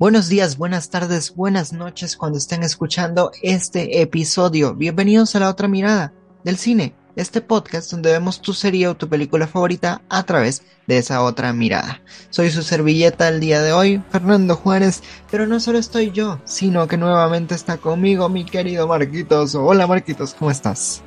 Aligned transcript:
Buenos 0.00 0.28
días, 0.28 0.56
buenas 0.56 0.90
tardes, 0.90 1.34
buenas 1.34 1.72
noches 1.72 2.16
cuando 2.16 2.38
estén 2.38 2.62
escuchando 2.62 3.32
este 3.42 4.00
episodio. 4.00 4.76
Bienvenidos 4.76 5.34
a 5.34 5.40
La 5.40 5.50
Otra 5.50 5.66
Mirada 5.66 6.12
del 6.44 6.56
Cine, 6.56 6.94
este 7.16 7.40
podcast 7.40 7.90
donde 7.90 8.12
vemos 8.12 8.40
tu 8.40 8.52
serie 8.52 8.86
o 8.86 8.96
tu 8.96 9.08
película 9.08 9.48
favorita 9.48 10.00
a 10.08 10.22
través 10.22 10.62
de 10.86 10.98
esa 10.98 11.20
otra 11.24 11.52
mirada. 11.52 12.00
Soy 12.30 12.50
su 12.50 12.62
servilleta 12.62 13.26
el 13.26 13.40
día 13.40 13.60
de 13.60 13.72
hoy, 13.72 14.00
Fernando 14.12 14.54
Juárez, 14.54 15.02
pero 15.32 15.48
no 15.48 15.58
solo 15.58 15.78
estoy 15.78 16.12
yo, 16.12 16.40
sino 16.44 16.86
que 16.86 16.96
nuevamente 16.96 17.56
está 17.56 17.78
conmigo 17.78 18.28
mi 18.28 18.44
querido 18.44 18.86
Marquitos. 18.86 19.56
Hola 19.56 19.88
Marquitos, 19.88 20.32
¿cómo 20.32 20.52
estás? 20.52 21.02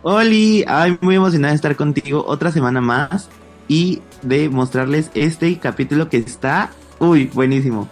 Oli, 0.00 0.64
ay, 0.66 0.96
muy 1.02 1.16
emocionada 1.16 1.52
de 1.52 1.56
estar 1.56 1.76
contigo 1.76 2.24
otra 2.26 2.50
semana 2.50 2.80
más 2.80 3.28
y 3.68 4.00
de 4.22 4.48
mostrarles 4.48 5.10
este 5.12 5.58
capítulo 5.58 6.08
que 6.08 6.16
está, 6.16 6.70
uy, 7.00 7.26
buenísimo 7.26 7.86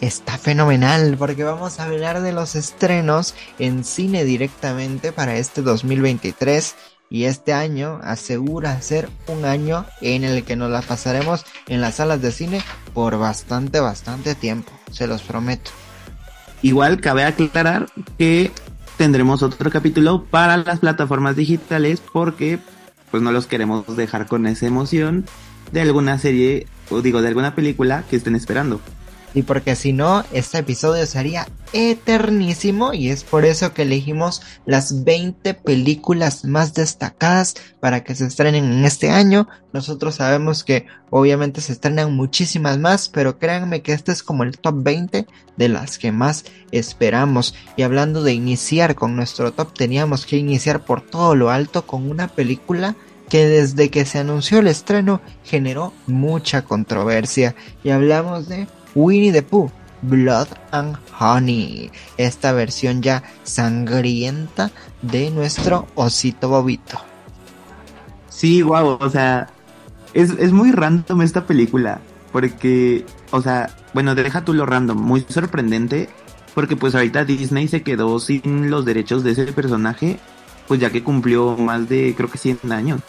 está 0.00 0.38
fenomenal 0.38 1.16
porque 1.18 1.44
vamos 1.44 1.80
a 1.80 1.84
hablar 1.84 2.20
de 2.22 2.32
los 2.32 2.54
estrenos 2.54 3.34
en 3.58 3.84
cine 3.84 4.24
directamente 4.24 5.12
para 5.12 5.36
este 5.36 5.62
2023 5.62 6.74
y 7.08 7.24
este 7.24 7.52
año 7.52 8.00
asegura 8.02 8.80
ser 8.80 9.08
un 9.28 9.44
año 9.44 9.86
en 10.00 10.24
el 10.24 10.44
que 10.44 10.56
nos 10.56 10.70
la 10.70 10.82
pasaremos 10.82 11.44
en 11.68 11.80
las 11.80 11.96
salas 11.96 12.20
de 12.20 12.32
cine 12.32 12.62
por 12.94 13.18
bastante, 13.18 13.80
bastante 13.80 14.34
tiempo, 14.34 14.72
se 14.90 15.06
los 15.06 15.22
prometo. 15.22 15.70
Igual 16.62 17.00
cabe 17.00 17.24
aclarar 17.24 17.86
que 18.18 18.50
tendremos 18.96 19.42
otro 19.42 19.70
capítulo 19.70 20.24
para 20.24 20.56
las 20.56 20.80
plataformas 20.80 21.36
digitales 21.36 22.02
porque 22.12 22.58
pues 23.10 23.22
no 23.22 23.30
los 23.30 23.46
queremos 23.46 23.96
dejar 23.96 24.26
con 24.26 24.46
esa 24.46 24.66
emoción 24.66 25.26
de 25.70 25.82
alguna 25.82 26.18
serie 26.18 26.66
o 26.90 27.02
digo 27.02 27.22
de 27.22 27.28
alguna 27.28 27.54
película 27.54 28.04
que 28.08 28.16
estén 28.16 28.34
esperando 28.34 28.80
y 29.36 29.42
porque 29.42 29.76
si 29.76 29.92
no, 29.92 30.24
este 30.32 30.56
episodio 30.56 31.04
sería 31.04 31.46
eternísimo 31.74 32.94
y 32.94 33.10
es 33.10 33.22
por 33.22 33.44
eso 33.44 33.74
que 33.74 33.82
elegimos 33.82 34.40
las 34.64 35.04
20 35.04 35.52
películas 35.52 36.46
más 36.46 36.72
destacadas 36.72 37.54
para 37.78 38.02
que 38.02 38.14
se 38.14 38.24
estrenen 38.24 38.64
en 38.64 38.86
este 38.86 39.10
año. 39.10 39.46
Nosotros 39.74 40.14
sabemos 40.14 40.64
que 40.64 40.86
obviamente 41.10 41.60
se 41.60 41.72
estrenan 41.72 42.16
muchísimas 42.16 42.78
más, 42.78 43.10
pero 43.10 43.38
créanme 43.38 43.82
que 43.82 43.92
este 43.92 44.10
es 44.10 44.22
como 44.22 44.42
el 44.42 44.56
top 44.56 44.82
20 44.82 45.26
de 45.58 45.68
las 45.68 45.98
que 45.98 46.12
más 46.12 46.46
esperamos. 46.70 47.54
Y 47.76 47.82
hablando 47.82 48.22
de 48.22 48.32
iniciar 48.32 48.94
con 48.94 49.16
nuestro 49.16 49.52
top, 49.52 49.74
teníamos 49.74 50.24
que 50.24 50.38
iniciar 50.38 50.86
por 50.86 51.02
todo 51.02 51.34
lo 51.34 51.50
alto 51.50 51.86
con 51.86 52.10
una 52.10 52.28
película 52.28 52.96
que 53.28 53.46
desde 53.46 53.90
que 53.90 54.06
se 54.06 54.18
anunció 54.18 54.60
el 54.60 54.68
estreno 54.68 55.20
generó 55.44 55.92
mucha 56.06 56.62
controversia 56.62 57.54
y 57.84 57.90
hablamos 57.90 58.48
de 58.48 58.66
Winnie 58.96 59.30
the 59.30 59.42
Pooh, 59.42 59.70
Blood 60.00 60.48
and 60.72 60.96
Honey, 61.20 61.90
esta 62.16 62.52
versión 62.52 63.02
ya 63.02 63.22
sangrienta 63.44 64.70
de 65.02 65.30
nuestro 65.30 65.86
osito 65.94 66.48
bobito. 66.48 66.98
Sí, 68.30 68.62
guau, 68.62 68.96
o 68.98 69.10
sea, 69.10 69.48
es, 70.14 70.30
es 70.30 70.50
muy 70.52 70.72
random 70.72 71.20
esta 71.20 71.46
película, 71.46 72.00
porque, 72.32 73.04
o 73.32 73.42
sea, 73.42 73.68
bueno, 73.92 74.14
deja 74.14 74.44
tú 74.44 74.54
lo 74.54 74.64
random, 74.64 74.98
muy 74.98 75.26
sorprendente, 75.28 76.08
porque 76.54 76.74
pues 76.74 76.94
ahorita 76.94 77.26
Disney 77.26 77.68
se 77.68 77.82
quedó 77.82 78.18
sin 78.18 78.70
los 78.70 78.86
derechos 78.86 79.22
de 79.22 79.32
ese 79.32 79.52
personaje, 79.52 80.18
pues 80.66 80.80
ya 80.80 80.90
que 80.90 81.04
cumplió 81.04 81.54
más 81.58 81.86
de, 81.86 82.14
creo 82.16 82.30
que 82.30 82.38
100 82.38 82.72
años. 82.72 83.02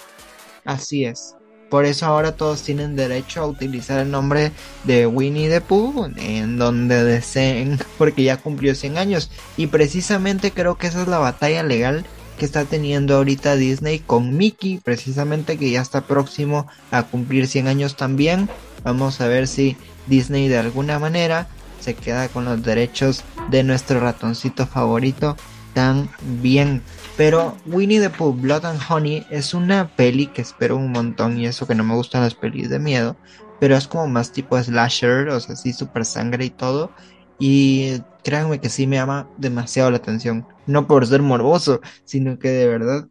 Así 0.65 1.05
es. 1.05 1.36
Por 1.69 1.85
eso 1.85 2.05
ahora 2.05 2.33
todos 2.33 2.63
tienen 2.63 2.95
derecho 2.95 3.41
a 3.41 3.47
utilizar 3.47 3.99
el 3.99 4.11
nombre 4.11 4.51
de 4.85 5.05
Winnie 5.05 5.49
the 5.49 5.61
Pooh 5.61 6.11
en 6.17 6.57
donde 6.57 7.03
deseen, 7.03 7.79
porque 7.97 8.23
ya 8.23 8.37
cumplió 8.37 8.73
100 8.75 8.97
años. 8.97 9.29
Y 9.57 9.67
precisamente 9.67 10.51
creo 10.51 10.77
que 10.77 10.87
esa 10.87 11.01
es 11.01 11.07
la 11.07 11.19
batalla 11.19 11.63
legal 11.63 12.05
que 12.37 12.45
está 12.45 12.65
teniendo 12.65 13.15
ahorita 13.15 13.55
Disney 13.55 13.99
con 13.99 14.37
Mickey, 14.37 14.77
precisamente 14.77 15.57
que 15.57 15.71
ya 15.71 15.81
está 15.81 16.01
próximo 16.01 16.67
a 16.91 17.03
cumplir 17.03 17.47
100 17.47 17.67
años 17.67 17.95
también. 17.95 18.49
Vamos 18.83 19.19
a 19.21 19.27
ver 19.27 19.47
si 19.47 19.75
Disney 20.05 20.47
de 20.47 20.59
alguna 20.59 20.99
manera 20.99 21.47
se 21.79 21.95
queda 21.95 22.27
con 22.29 22.45
los 22.45 22.63
derechos 22.63 23.23
de 23.49 23.63
nuestro 23.63 23.99
ratoncito 23.99 24.67
favorito 24.67 25.35
tan 25.73 26.09
bien. 26.41 26.81
Pero 27.17 27.57
Winnie 27.65 27.99
the 27.99 28.11
Pooh, 28.11 28.31
Blood 28.31 28.65
and 28.65 28.79
Honey 28.87 29.25
es 29.31 29.55
una 29.55 29.95
peli 29.95 30.27
que 30.27 30.43
espero 30.43 30.77
un 30.77 30.91
montón 30.91 31.39
y 31.39 31.47
eso 31.47 31.65
que 31.65 31.73
no 31.73 31.83
me 31.83 31.95
gustan 31.95 32.21
las 32.21 32.35
pelis 32.35 32.69
de 32.69 32.77
miedo, 32.77 33.17
pero 33.59 33.75
es 33.75 33.87
como 33.87 34.07
más 34.07 34.31
tipo 34.31 34.61
slasher, 34.61 35.29
o 35.29 35.39
sea, 35.39 35.55
sí, 35.55 35.73
super 35.73 36.05
sangre 36.05 36.45
y 36.45 36.51
todo. 36.51 36.91
Y 37.39 38.01
créanme 38.23 38.59
que 38.59 38.69
sí 38.69 38.85
me 38.85 38.97
llama 38.97 39.27
demasiado 39.37 39.89
la 39.89 39.97
atención. 39.97 40.47
No 40.67 40.85
por 40.85 41.07
ser 41.07 41.23
morboso, 41.23 41.81
sino 42.05 42.37
que 42.37 42.49
de 42.49 42.67
verdad 42.67 43.07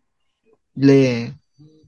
le, 0.76 1.34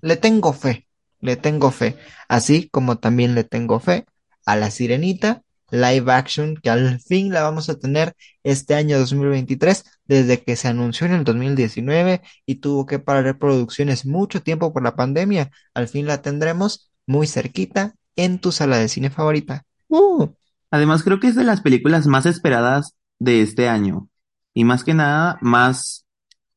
le 0.00 0.16
tengo 0.16 0.52
fe. 0.52 0.88
Le 1.20 1.36
tengo 1.36 1.70
fe. 1.70 1.96
Así 2.28 2.68
como 2.68 2.98
también 2.98 3.36
le 3.36 3.44
tengo 3.44 3.78
fe 3.78 4.06
a 4.44 4.56
la 4.56 4.70
sirenita 4.70 5.42
live 5.70 6.10
action 6.12 6.56
que 6.56 6.70
al 6.70 7.00
fin 7.00 7.32
la 7.32 7.42
vamos 7.42 7.68
a 7.68 7.78
tener 7.78 8.14
este 8.42 8.74
año 8.74 8.98
2023 8.98 9.84
desde 10.06 10.42
que 10.42 10.56
se 10.56 10.68
anunció 10.68 11.06
en 11.06 11.12
el 11.14 11.24
2019 11.24 12.22
y 12.46 12.56
tuvo 12.56 12.86
que 12.86 12.98
parar 12.98 13.38
producciones 13.38 14.06
mucho 14.06 14.42
tiempo 14.42 14.72
por 14.72 14.82
la 14.82 14.96
pandemia. 14.96 15.50
Al 15.74 15.88
fin 15.88 16.06
la 16.06 16.22
tendremos 16.22 16.90
muy 17.06 17.26
cerquita 17.26 17.94
en 18.16 18.38
tu 18.38 18.52
sala 18.52 18.78
de 18.78 18.88
cine 18.88 19.10
favorita. 19.10 19.64
Uh. 19.88 20.28
Además 20.70 21.02
creo 21.02 21.20
que 21.20 21.28
es 21.28 21.34
de 21.34 21.44
las 21.44 21.60
películas 21.60 22.06
más 22.06 22.26
esperadas 22.26 22.94
de 23.18 23.42
este 23.42 23.68
año 23.68 24.08
y 24.54 24.64
más 24.64 24.84
que 24.84 24.94
nada 24.94 25.38
más 25.40 26.06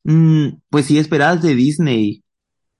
mm, 0.04 0.48
pues 0.70 0.86
sí 0.86 0.98
esperadas 0.98 1.42
de 1.42 1.54
Disney. 1.54 2.24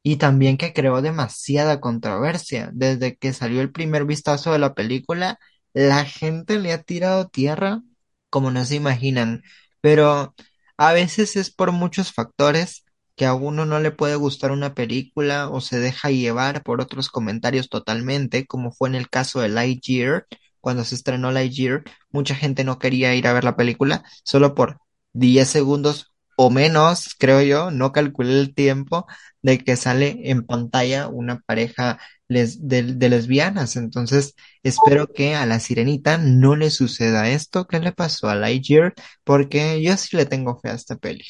Y 0.04 0.16
también 0.16 0.56
que 0.56 0.72
creó 0.72 1.00
demasiada 1.00 1.80
controversia. 1.80 2.70
Desde 2.74 3.16
que 3.16 3.32
salió 3.32 3.60
el 3.60 3.70
primer 3.70 4.04
vistazo 4.04 4.52
de 4.52 4.58
la 4.58 4.74
película, 4.74 5.38
la 5.74 6.04
gente 6.04 6.58
le 6.58 6.72
ha 6.72 6.82
tirado 6.82 7.28
tierra 7.28 7.82
como 8.30 8.50
no 8.50 8.64
se 8.64 8.76
imaginan, 8.76 9.42
pero 9.80 10.34
a 10.76 10.92
veces 10.92 11.36
es 11.36 11.50
por 11.50 11.72
muchos 11.72 12.12
factores 12.12 12.84
que 13.16 13.26
a 13.26 13.34
uno 13.34 13.66
no 13.66 13.78
le 13.80 13.90
puede 13.90 14.16
gustar 14.16 14.52
una 14.52 14.74
película 14.74 15.48
o 15.50 15.60
se 15.60 15.78
deja 15.78 16.10
llevar 16.10 16.62
por 16.62 16.80
otros 16.80 17.08
comentarios 17.10 17.68
totalmente, 17.68 18.46
como 18.46 18.72
fue 18.72 18.88
en 18.88 18.94
el 18.94 19.10
caso 19.10 19.40
de 19.40 19.48
Lightyear, 19.50 20.26
cuando 20.60 20.84
se 20.84 20.94
estrenó 20.94 21.30
Lightyear, 21.32 21.82
mucha 22.10 22.34
gente 22.34 22.64
no 22.64 22.78
quería 22.78 23.14
ir 23.14 23.26
a 23.26 23.32
ver 23.32 23.44
la 23.44 23.56
película 23.56 24.04
solo 24.24 24.54
por 24.54 24.80
10 25.12 25.48
segundos 25.48 26.12
o 26.36 26.50
menos, 26.50 27.14
creo 27.18 27.42
yo, 27.42 27.70
no 27.70 27.92
calculé 27.92 28.40
el 28.40 28.54
tiempo 28.54 29.06
de 29.42 29.58
que 29.58 29.76
sale 29.76 30.30
en 30.30 30.46
pantalla 30.46 31.08
una 31.08 31.40
pareja 31.40 32.00
de, 32.32 33.08
lesbianas. 33.08 33.76
Entonces, 33.76 34.34
espero 34.62 35.12
que 35.12 35.34
a 35.34 35.46
la 35.46 35.60
sirenita 35.60 36.18
no 36.18 36.56
le 36.56 36.70
suceda 36.70 37.28
esto 37.28 37.66
que 37.66 37.80
le 37.80 37.92
pasó 37.92 38.28
a 38.28 38.34
Lightyear, 38.34 38.94
porque 39.24 39.82
yo 39.82 39.96
sí 39.96 40.16
le 40.16 40.26
tengo 40.26 40.58
fe 40.58 40.70
a 40.70 40.74
esta 40.74 40.96
peli. 40.96 41.24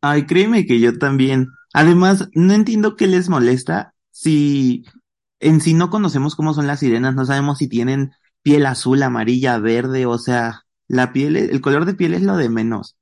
Ay, 0.00 0.26
créeme 0.26 0.66
que 0.66 0.80
yo 0.80 0.98
también. 0.98 1.48
Además, 1.72 2.28
no 2.34 2.52
entiendo 2.52 2.96
qué 2.96 3.06
les 3.06 3.28
molesta 3.28 3.94
si 4.10 4.84
en 5.40 5.60
sí 5.60 5.74
no 5.74 5.90
conocemos 5.90 6.36
cómo 6.36 6.54
son 6.54 6.66
las 6.66 6.80
sirenas, 6.80 7.14
no 7.14 7.24
sabemos 7.24 7.58
si 7.58 7.68
tienen 7.68 8.12
piel 8.42 8.66
azul, 8.66 9.02
amarilla, 9.02 9.58
verde, 9.58 10.06
o 10.06 10.18
sea, 10.18 10.62
la 10.86 11.12
piel, 11.12 11.36
el 11.36 11.60
color 11.60 11.84
de 11.84 11.94
piel 11.94 12.14
es 12.14 12.22
lo 12.22 12.36
de 12.36 12.48
menos. 12.48 12.96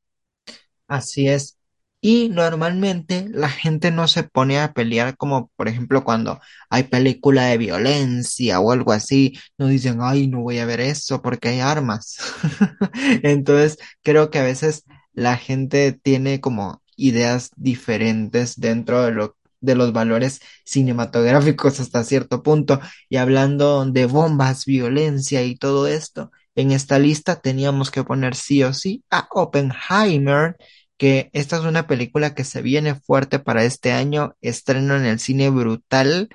Así 0.87 1.29
es. 1.29 1.59
Y 2.05 2.31
normalmente 2.31 3.29
la 3.31 3.49
gente 3.49 3.93
no 3.93 4.09
se 4.09 4.25
pone 4.25 4.59
a 4.59 4.73
pelear 4.73 5.17
como 5.17 5.51
por 5.57 5.69
ejemplo 5.69 6.03
cuando 6.03 6.41
hay 6.69 6.83
película 6.85 7.45
de 7.47 7.59
violencia 7.59 8.59
o 8.61 8.73
algo 8.73 8.93
así, 8.93 9.39
no 9.57 9.69
dicen, 9.69 9.99
ay, 10.03 10.27
no 10.27 10.41
voy 10.43 10.59
a 10.59 10.67
ver 10.67 10.81
eso 10.81 11.23
porque 11.23 11.49
hay 11.51 11.61
armas. 11.61 12.17
Entonces 13.23 13.79
creo 14.03 14.31
que 14.31 14.41
a 14.41 14.43
veces 14.43 14.85
la 15.13 15.37
gente 15.37 15.93
tiene 15.93 16.41
como 16.41 16.83
ideas 16.97 17.51
diferentes 17.57 18.59
dentro 18.59 19.03
de 19.05 19.13
lo 19.13 19.37
de 19.61 19.77
los 19.77 19.93
valores 19.93 20.41
cinematográficos 20.65 21.79
hasta 21.81 22.05
cierto 22.05 22.43
punto. 22.43 22.81
Y 23.09 23.17
hablando 23.19 23.85
de 23.87 24.07
bombas, 24.07 24.67
violencia 24.67 25.45
y 25.45 25.57
todo 25.57 25.87
esto, 25.87 26.33
en 26.57 26.73
esta 26.73 26.99
lista 26.99 27.41
teníamos 27.41 27.91
que 27.91 28.05
poner 28.05 28.35
sí 28.35 28.63
o 28.65 28.75
sí 28.75 29.05
a 29.11 29.29
Oppenheimer 29.31 30.57
que 31.03 31.31
esta 31.33 31.57
es 31.57 31.65
una 31.65 31.89
película 31.89 32.33
que 32.33 32.45
se 32.45 32.63
viene 32.63 32.95
fuerte 32.95 33.41
para 33.41 33.65
este 33.65 33.91
año, 33.91 34.37
estreno 34.41 34.95
en 34.95 35.05
el 35.05 35.19
cine 35.19 35.51
brutal, 35.51 36.29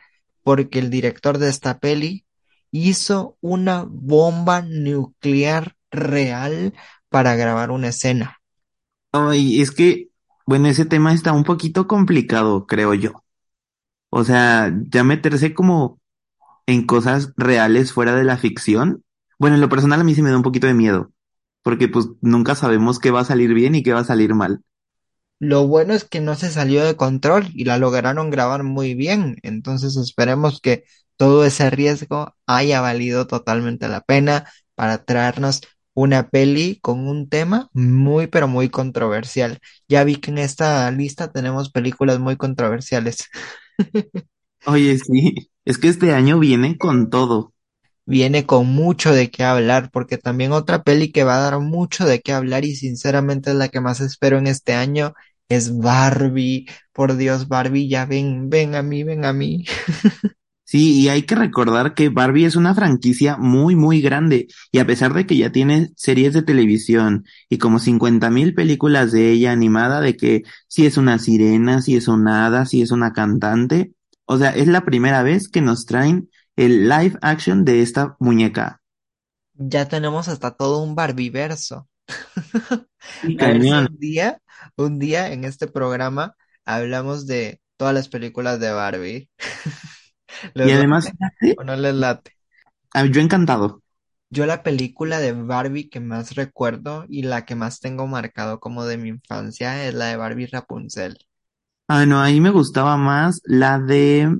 porque 0.44 0.80
el 0.80 0.90
director 0.90 1.38
de 1.38 1.48
esta 1.48 1.80
peli 1.80 2.26
hizo 2.70 3.38
una 3.40 3.86
bomba 3.88 4.62
nuclear 4.62 5.78
real 5.90 6.74
para 7.08 7.38
grabar 7.38 7.72
una 7.72 7.88
escena. 7.88 8.42
Ay, 9.14 9.62
es 9.62 9.72
que, 9.72 10.10
bueno, 10.46 10.68
ese 10.68 10.86
tema 10.86 11.14
está 11.14 11.32
un 11.32 11.44
poquito 11.46 11.88
complicado, 11.88 12.66
creo 12.68 12.94
yo. 12.94 13.24
O 14.10 14.24
sea, 14.26 14.74
ya 14.90 15.04
meterse 15.04 15.54
como 15.54 16.00
en 16.68 16.86
cosas 16.86 17.34
reales 17.38 17.94
fuera 17.94 18.16
de 18.16 18.26
la 18.26 18.38
ficción, 18.38 19.04
Bueno, 19.40 19.56
en 19.56 19.62
lo 19.62 19.70
personal 19.70 20.02
a 20.02 20.04
mí 20.04 20.16
sí 20.16 20.22
me 20.24 20.32
da 20.32 20.38
un 20.38 20.44
poquito 20.44 20.68
de 20.68 20.74
miedo, 20.76 21.12
porque 21.68 21.90
pues 21.90 22.08
nunca 22.22 22.56
sabemos 22.56 22.98
qué 22.98 23.12
va 23.12 23.20
a 23.20 23.26
salir 23.26 23.54
bien 23.54 23.76
y 23.76 23.84
qué 23.84 23.92
va 23.92 24.00
a 24.00 24.06
salir 24.06 24.34
mal. 24.34 24.62
Lo 25.40 25.68
bueno 25.68 25.94
es 25.94 26.04
que 26.06 26.20
no 26.22 26.36
se 26.36 26.50
salió 26.50 26.84
de 26.86 26.96
control 26.96 27.48
y 27.54 27.66
la 27.66 27.78
lograron 27.78 28.32
grabar 28.32 28.64
muy 28.64 28.96
bien. 28.96 29.38
Entonces 29.44 29.96
esperemos 29.98 30.62
que 30.62 30.86
todo 31.18 31.46
ese 31.46 31.70
riesgo 31.70 32.36
haya 32.48 32.82
valido 32.82 33.28
totalmente 33.28 33.88
la 33.88 34.02
pena 34.02 34.48
para 34.76 35.04
traernos 35.06 35.62
una 35.94 36.30
peli 36.30 36.80
con 36.82 37.08
un 37.08 37.30
tema 37.30 37.70
muy 37.74 38.28
pero 38.28 38.48
muy 38.48 38.70
controversial. 38.70 39.60
Ya 39.88 40.04
vi 40.04 40.16
que 40.18 40.32
en 40.32 40.40
esta 40.40 40.90
lista 40.92 41.32
tenemos 41.32 41.72
películas 41.72 42.20
muy 42.20 42.38
controversiales. 42.38 43.26
Oye, 44.66 44.98
sí, 45.00 45.50
es 45.66 45.78
que 45.80 45.88
este 45.88 46.14
año 46.14 46.38
viene 46.40 46.78
con 46.78 47.10
todo. 47.10 47.54
Viene 48.08 48.46
con 48.46 48.68
mucho 48.68 49.12
de 49.14 49.30
qué 49.30 49.44
hablar, 49.44 49.92
porque 49.92 50.18
también 50.18 50.52
otra 50.54 50.84
peli 50.84 51.12
que 51.12 51.24
va 51.24 51.38
a 51.38 51.52
dar 51.52 51.60
mucho 51.60 52.06
de 52.06 52.22
qué 52.22 52.34
hablar 52.34 52.66
y 52.66 52.76
sinceramente 52.76 53.52
es 53.52 53.56
la 53.58 53.70
que 53.70 53.82
más 53.82 54.02
espero 54.02 54.38
en 54.40 54.48
este 54.48 54.74
año 54.74 55.14
es 55.50 55.78
Barbie. 55.78 56.68
Por 56.94 57.18
Dios, 57.18 57.48
Barbie, 57.48 57.90
ya 57.90 58.06
ven, 58.06 58.50
ven 58.50 58.76
a 58.76 58.82
mí, 58.84 59.04
ven 59.04 59.26
a 59.26 59.34
mí. 59.34 59.66
Sí, 60.64 61.00
y 61.00 61.08
hay 61.08 61.24
que 61.24 61.36
recordar 61.36 61.94
que 61.94 62.10
Barbie 62.10 62.44
es 62.46 62.58
una 62.58 62.76
franquicia 62.76 63.38
muy, 63.38 63.76
muy 63.78 64.02
grande, 64.02 64.48
y 64.70 64.80
a 64.80 64.86
pesar 64.86 65.14
de 65.14 65.26
que 65.26 65.38
ya 65.38 65.50
tiene 65.52 65.92
series 65.96 66.34
de 66.34 66.42
televisión 66.42 67.24
y 67.48 67.58
como 67.58 67.80
cincuenta 67.80 68.30
mil 68.30 68.54
películas 68.54 69.14
de 69.14 69.32
ella 69.32 69.54
animada, 69.54 70.02
de 70.02 70.18
que 70.18 70.44
si 70.68 70.86
es 70.86 70.98
una 70.98 71.20
sirena, 71.20 71.82
si 71.82 71.96
es 71.96 72.10
un 72.10 72.28
hada, 72.28 72.66
si 72.66 72.82
es 72.82 72.92
una 72.92 73.14
cantante, 73.14 73.94
o 74.26 74.38
sea, 74.38 74.50
es 74.50 74.68
la 74.68 74.84
primera 74.84 75.24
vez 75.24 75.48
que 75.48 75.62
nos 75.62 75.86
traen 75.86 76.30
el 76.58 76.90
live 76.90 77.18
action 77.22 77.66
de 77.66 77.82
esta 77.84 78.18
muñeca. 78.20 78.82
Ya 79.56 79.88
tenemos 79.88 80.28
hasta 80.28 80.56
todo 80.56 80.80
un 80.84 80.96
Barbieverso. 80.96 81.88
Y 83.22 83.38
A 83.38 83.48
ver 83.50 83.64
si 83.64 83.74
cañón. 83.74 83.88
un 83.88 83.98
día, 84.00 84.42
un 84.78 85.00
día 85.00 85.32
en 85.32 85.44
este 85.46 85.68
programa 85.68 86.36
hablamos 86.66 87.28
de 87.28 87.62
todas 87.78 87.94
las 87.94 88.10
películas 88.10 88.60
de 88.60 88.72
Barbie. 88.72 89.30
Y 90.60 90.72
¿Les 90.72 90.72
además, 90.72 91.14
late 91.20 91.58
o 91.58 91.64
no 91.64 91.76
les 91.76 91.96
late? 91.96 92.32
ah, 92.94 93.06
yo 93.06 93.22
encantado. 93.22 93.82
Yo 94.30 94.46
la 94.46 94.64
película 94.64 95.20
de 95.20 95.34
Barbie 95.34 95.90
que 95.90 96.00
más 96.00 96.36
recuerdo 96.36 97.04
y 97.10 97.24
la 97.24 97.44
que 97.46 97.56
más 97.56 97.82
tengo 97.82 98.08
marcado 98.08 98.62
como 98.62 98.86
de 98.86 98.98
mi 98.98 99.10
infancia 99.10 99.86
es 99.86 99.94
la 99.96 100.06
de 100.06 100.16
Barbie 100.16 100.48
Rapunzel. 100.48 101.18
Ah, 101.90 102.06
no, 102.06 102.20
ahí 102.22 102.42
me 102.42 102.50
gustaba 102.50 102.98
más 102.98 103.42
la 103.46 103.80
de 103.80 104.38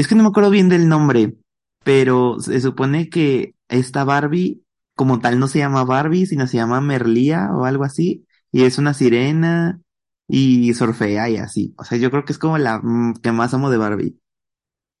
Es 0.00 0.08
que 0.08 0.14
no 0.14 0.22
me 0.22 0.30
acuerdo 0.30 0.48
bien 0.48 0.70
del 0.70 0.88
nombre, 0.88 1.36
pero 1.84 2.40
se 2.40 2.58
supone 2.62 3.10
que 3.10 3.54
esta 3.68 4.02
Barbie, 4.02 4.64
como 4.94 5.20
tal, 5.20 5.38
no 5.38 5.46
se 5.46 5.58
llama 5.58 5.84
Barbie, 5.84 6.24
sino 6.24 6.46
se 6.46 6.56
llama 6.56 6.80
Merlía 6.80 7.50
o 7.52 7.66
algo 7.66 7.84
así, 7.84 8.26
y 8.50 8.62
es 8.62 8.78
una 8.78 8.94
sirena 8.94 9.82
y 10.26 10.72
surfea 10.72 11.28
y 11.28 11.36
así. 11.36 11.74
O 11.76 11.84
sea, 11.84 11.98
yo 11.98 12.10
creo 12.10 12.24
que 12.24 12.32
es 12.32 12.38
como 12.38 12.56
la 12.56 12.78
mm, 12.82 13.16
que 13.22 13.30
más 13.32 13.52
amo 13.52 13.68
de 13.68 13.76
Barbie. 13.76 14.18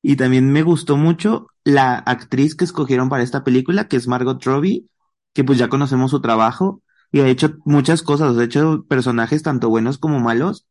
Y 0.02 0.16
también 0.16 0.52
me 0.52 0.62
gustó 0.62 0.98
mucho 0.98 1.46
la 1.64 1.94
actriz 1.96 2.54
que 2.54 2.66
escogieron 2.66 3.08
para 3.08 3.24
esta 3.24 3.42
película, 3.42 3.88
que 3.88 3.96
es 3.96 4.06
Margot 4.06 4.44
Robbie, 4.44 4.90
que 5.32 5.44
pues 5.44 5.58
ya 5.58 5.70
conocemos 5.70 6.10
su 6.10 6.20
trabajo 6.20 6.82
y 7.10 7.20
ha 7.20 7.28
hecho 7.28 7.56
muchas 7.64 8.02
cosas, 8.02 8.36
ha 8.36 8.44
hecho 8.44 8.84
personajes 8.86 9.42
tanto 9.42 9.70
buenos 9.70 9.96
como 9.96 10.20
malos, 10.20 10.66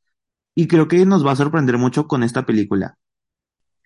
y 0.55 0.67
creo 0.67 0.87
que 0.87 1.03
nos 1.07 1.25
va 1.25 1.31
a 1.33 1.37
sorprender 1.37 1.79
mucho 1.79 2.07
con 2.07 2.21
esta 2.21 2.45
película. 2.45 2.98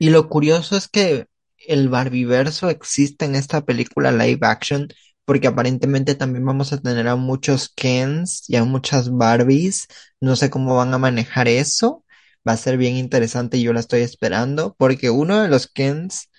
Y 0.04 0.10
lo 0.10 0.28
curioso 0.28 0.76
es 0.76 0.90
que 0.90 1.28
el 1.66 1.88
Barbieverso 1.88 2.70
existe 2.70 3.24
en 3.24 3.36
esta 3.36 3.64
película 3.64 4.12
live 4.12 4.40
action, 4.42 4.90
porque 5.24 5.48
aparentemente 5.48 6.14
también 6.14 6.46
vamos 6.46 6.74
a 6.74 6.82
tener 6.82 7.08
a 7.08 7.16
muchos 7.16 7.70
Kens 7.74 8.44
y 8.50 8.58
a 8.58 8.66
muchas 8.66 9.10
Barbies. 9.10 9.88
No 10.20 10.36
sé 10.36 10.50
cómo 10.50 10.76
van 10.76 10.94
a 10.94 10.98
manejar 10.98 11.48
eso. 11.48 12.04
Va 12.46 12.52
a 12.52 12.58
ser 12.58 12.76
bien 12.76 12.98
interesante 12.98 13.56
y 13.56 13.64
yo 13.64 13.72
la 13.72 13.80
estoy 13.80 14.02
esperando, 14.02 14.76
porque 14.78 15.10
uno 15.10 15.42
de 15.42 15.48
los 15.48 15.68
Kens 15.68 16.30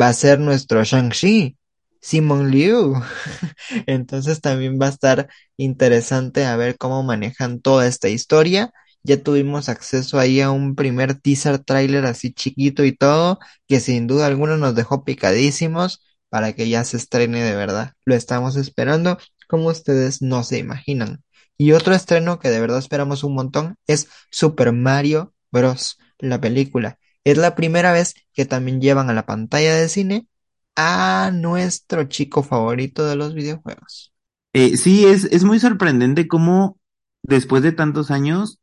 va 0.00 0.08
a 0.08 0.14
ser 0.14 0.40
nuestro 0.40 0.82
Shang-Chi, 0.82 1.58
Simon 2.00 2.50
Liu. 2.50 2.94
Entonces 3.86 4.40
también 4.40 4.78
va 4.80 4.86
a 4.86 4.90
estar 4.90 5.28
interesante 5.58 6.46
a 6.46 6.56
ver 6.56 6.78
cómo 6.78 7.02
manejan 7.02 7.60
toda 7.60 7.86
esta 7.86 8.08
historia. 8.08 8.72
Ya 9.02 9.22
tuvimos 9.22 9.68
acceso 9.68 10.18
ahí 10.18 10.40
a 10.40 10.50
un 10.50 10.74
primer 10.74 11.14
teaser 11.14 11.58
trailer 11.58 12.04
así 12.06 12.32
chiquito 12.32 12.84
y 12.84 12.92
todo, 12.92 13.38
que 13.66 13.80
sin 13.80 14.06
duda 14.06 14.26
alguna 14.26 14.56
nos 14.56 14.74
dejó 14.74 15.04
picadísimos 15.04 16.02
para 16.28 16.52
que 16.54 16.68
ya 16.68 16.84
se 16.84 16.96
estrene 16.96 17.42
de 17.42 17.54
verdad. 17.56 17.94
Lo 18.04 18.14
estamos 18.14 18.56
esperando 18.56 19.18
como 19.48 19.68
ustedes 19.68 20.22
no 20.22 20.44
se 20.44 20.58
imaginan. 20.58 21.22
Y 21.58 21.72
otro 21.72 21.94
estreno 21.94 22.38
que 22.38 22.48
de 22.48 22.60
verdad 22.60 22.78
esperamos 22.78 23.24
un 23.24 23.34
montón 23.34 23.76
es 23.86 24.08
Super 24.30 24.72
Mario 24.72 25.34
Bros. 25.50 25.98
la 26.18 26.40
película. 26.40 26.98
Es 27.24 27.36
la 27.36 27.54
primera 27.54 27.92
vez 27.92 28.14
que 28.32 28.46
también 28.46 28.80
llevan 28.80 29.10
a 29.10 29.14
la 29.14 29.26
pantalla 29.26 29.74
de 29.74 29.88
cine 29.88 30.26
a 30.76 31.30
nuestro 31.34 32.04
chico 32.04 32.42
favorito 32.42 33.06
de 33.06 33.16
los 33.16 33.34
videojuegos. 33.34 34.12
Eh, 34.52 34.76
sí, 34.76 35.04
es, 35.06 35.24
es 35.24 35.44
muy 35.44 35.60
sorprendente 35.60 36.28
cómo 36.28 36.78
después 37.22 37.62
de 37.62 37.72
tantos 37.72 38.10
años 38.10 38.59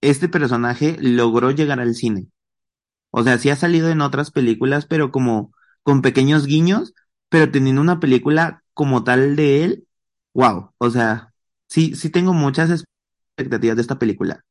este 0.00 0.28
personaje 0.28 0.96
logró 1.00 1.50
llegar 1.50 1.80
al 1.80 1.94
cine. 1.94 2.28
O 3.10 3.22
sea, 3.24 3.38
sí 3.38 3.50
ha 3.50 3.56
salido 3.56 3.90
en 3.90 4.00
otras 4.00 4.30
películas, 4.30 4.86
pero 4.86 5.10
como 5.12 5.52
con 5.82 6.02
pequeños 6.02 6.46
guiños, 6.46 6.94
pero 7.28 7.50
teniendo 7.50 7.80
una 7.82 8.00
película 8.00 8.62
como 8.74 9.04
tal 9.04 9.36
de 9.36 9.64
él, 9.64 9.88
wow. 10.34 10.72
O 10.78 10.90
sea, 10.90 11.32
sí, 11.68 11.94
sí 11.96 12.10
tengo 12.10 12.32
muchas 12.34 12.70
expectativas 13.36 13.76
de 13.76 13.82
esta 13.82 13.98
película. 13.98 14.44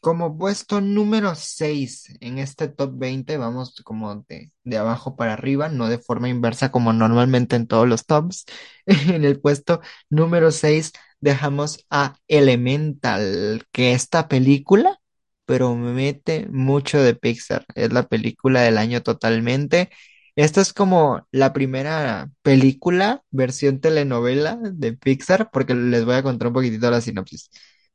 Como 0.00 0.38
puesto 0.38 0.80
número 0.80 1.34
6 1.34 2.16
en 2.20 2.38
este 2.38 2.68
top 2.68 2.92
20, 2.96 3.36
vamos 3.36 3.82
como 3.84 4.24
de, 4.28 4.50
de 4.64 4.78
abajo 4.78 5.14
para 5.14 5.34
arriba, 5.34 5.68
no 5.68 5.88
de 5.88 5.98
forma 5.98 6.30
inversa 6.30 6.72
como 6.72 6.94
normalmente 6.94 7.54
en 7.56 7.66
todos 7.66 7.86
los 7.86 8.06
tops. 8.06 8.46
En 8.86 9.24
el 9.24 9.40
puesto 9.40 9.80
número 10.08 10.52
6 10.52 10.92
dejamos 11.20 11.86
a 11.90 12.16
Elemental, 12.28 13.66
que 13.72 13.92
esta 13.92 14.28
película 14.28 15.00
promete 15.46 16.46
mucho 16.50 17.02
de 17.02 17.14
Pixar. 17.14 17.66
Es 17.74 17.92
la 17.92 18.08
película 18.08 18.62
del 18.62 18.78
año 18.78 19.02
totalmente. 19.02 19.90
Esta 20.36 20.60
es 20.60 20.72
como 20.72 21.26
la 21.32 21.52
primera 21.52 22.30
película, 22.42 23.24
versión 23.30 23.80
telenovela 23.80 24.56
de 24.62 24.92
Pixar, 24.94 25.50
porque 25.52 25.74
les 25.74 26.04
voy 26.04 26.14
a 26.16 26.22
contar 26.22 26.48
un 26.48 26.54
poquitito 26.54 26.90
la 26.90 27.00
sinopsis. 27.00 27.50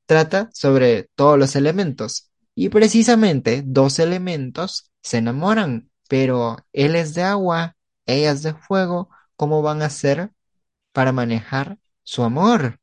Trata 0.06 0.50
sobre 0.54 1.10
todos 1.16 1.40
los 1.40 1.56
elementos 1.56 2.32
y 2.54 2.70
precisamente 2.70 3.64
dos 3.66 4.00
elementos 4.00 4.92
se 5.02 5.18
enamoran, 5.18 5.90
pero 6.10 6.58
él 6.74 6.96
es 6.96 7.14
de 7.16 7.24
agua, 7.24 7.76
ella 8.06 8.32
es 8.32 8.44
de 8.44 8.54
fuego. 8.54 9.10
¿Cómo 9.36 9.62
van 9.62 9.82
a 9.82 9.86
hacer 9.88 10.32
para 10.94 11.12
manejar 11.12 11.78
su 12.04 12.24
amor? 12.24 12.80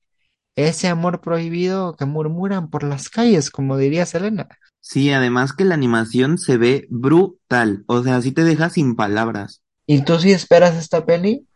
Ese 0.55 0.89
amor 0.89 1.21
prohibido 1.21 1.97
que 1.97 2.05
murmuran 2.05 2.69
por 2.69 2.83
las 2.83 3.09
calles, 3.09 3.51
como 3.51 3.77
diría 3.77 4.05
Selena. 4.07 4.49
Sí, 4.81 5.11
además 5.11 5.53
que 5.53 5.65
la 5.65 5.75
animación 5.75 6.39
se 6.39 6.57
ve 6.59 6.87
brutal. 6.91 7.85
O 7.87 8.03
sea, 8.03 8.21
sí 8.21 8.33
te 8.33 8.45
deja 8.45 8.69
sin 8.69 8.97
palabras. 8.97 9.63
¿Y 9.87 10.03
tú 10.03 10.19
sí 10.19 10.33
esperas 10.33 10.77
esta 10.77 11.07
peli? 11.07 11.47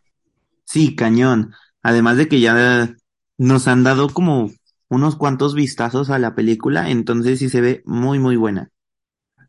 Sí, 0.65 0.95
cañón. 0.95 1.53
Además 1.83 2.17
de 2.17 2.27
que 2.27 2.39
ya 2.39 2.95
nos 3.37 3.67
han 3.67 3.83
dado 3.83 4.09
como 4.09 4.51
unos 4.89 5.15
cuantos 5.15 5.53
vistazos 5.53 6.09
a 6.09 6.19
la 6.19 6.35
película, 6.35 6.89
entonces 6.89 7.39
sí 7.39 7.49
se 7.49 7.61
ve 7.61 7.83
muy, 7.85 8.19
muy 8.19 8.35
buena. 8.35 8.69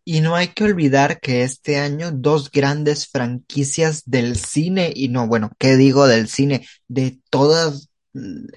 Y 0.05 0.21
no 0.21 0.37
hay 0.37 0.49
que 0.49 0.65
olvidar 0.65 1.21
que 1.21 1.43
este 1.43 1.79
año 1.79 2.11
dos 2.13 2.51
grandes 2.51 3.09
franquicias 3.09 4.03
del 4.07 4.37
cine, 4.37 4.91
y 4.95 5.09
no, 5.09 5.27
bueno, 5.27 5.51
¿qué 5.59 5.77
digo 5.77 6.07
del 6.07 6.29
cine? 6.29 6.67
De 6.89 7.21
todas 7.31 7.88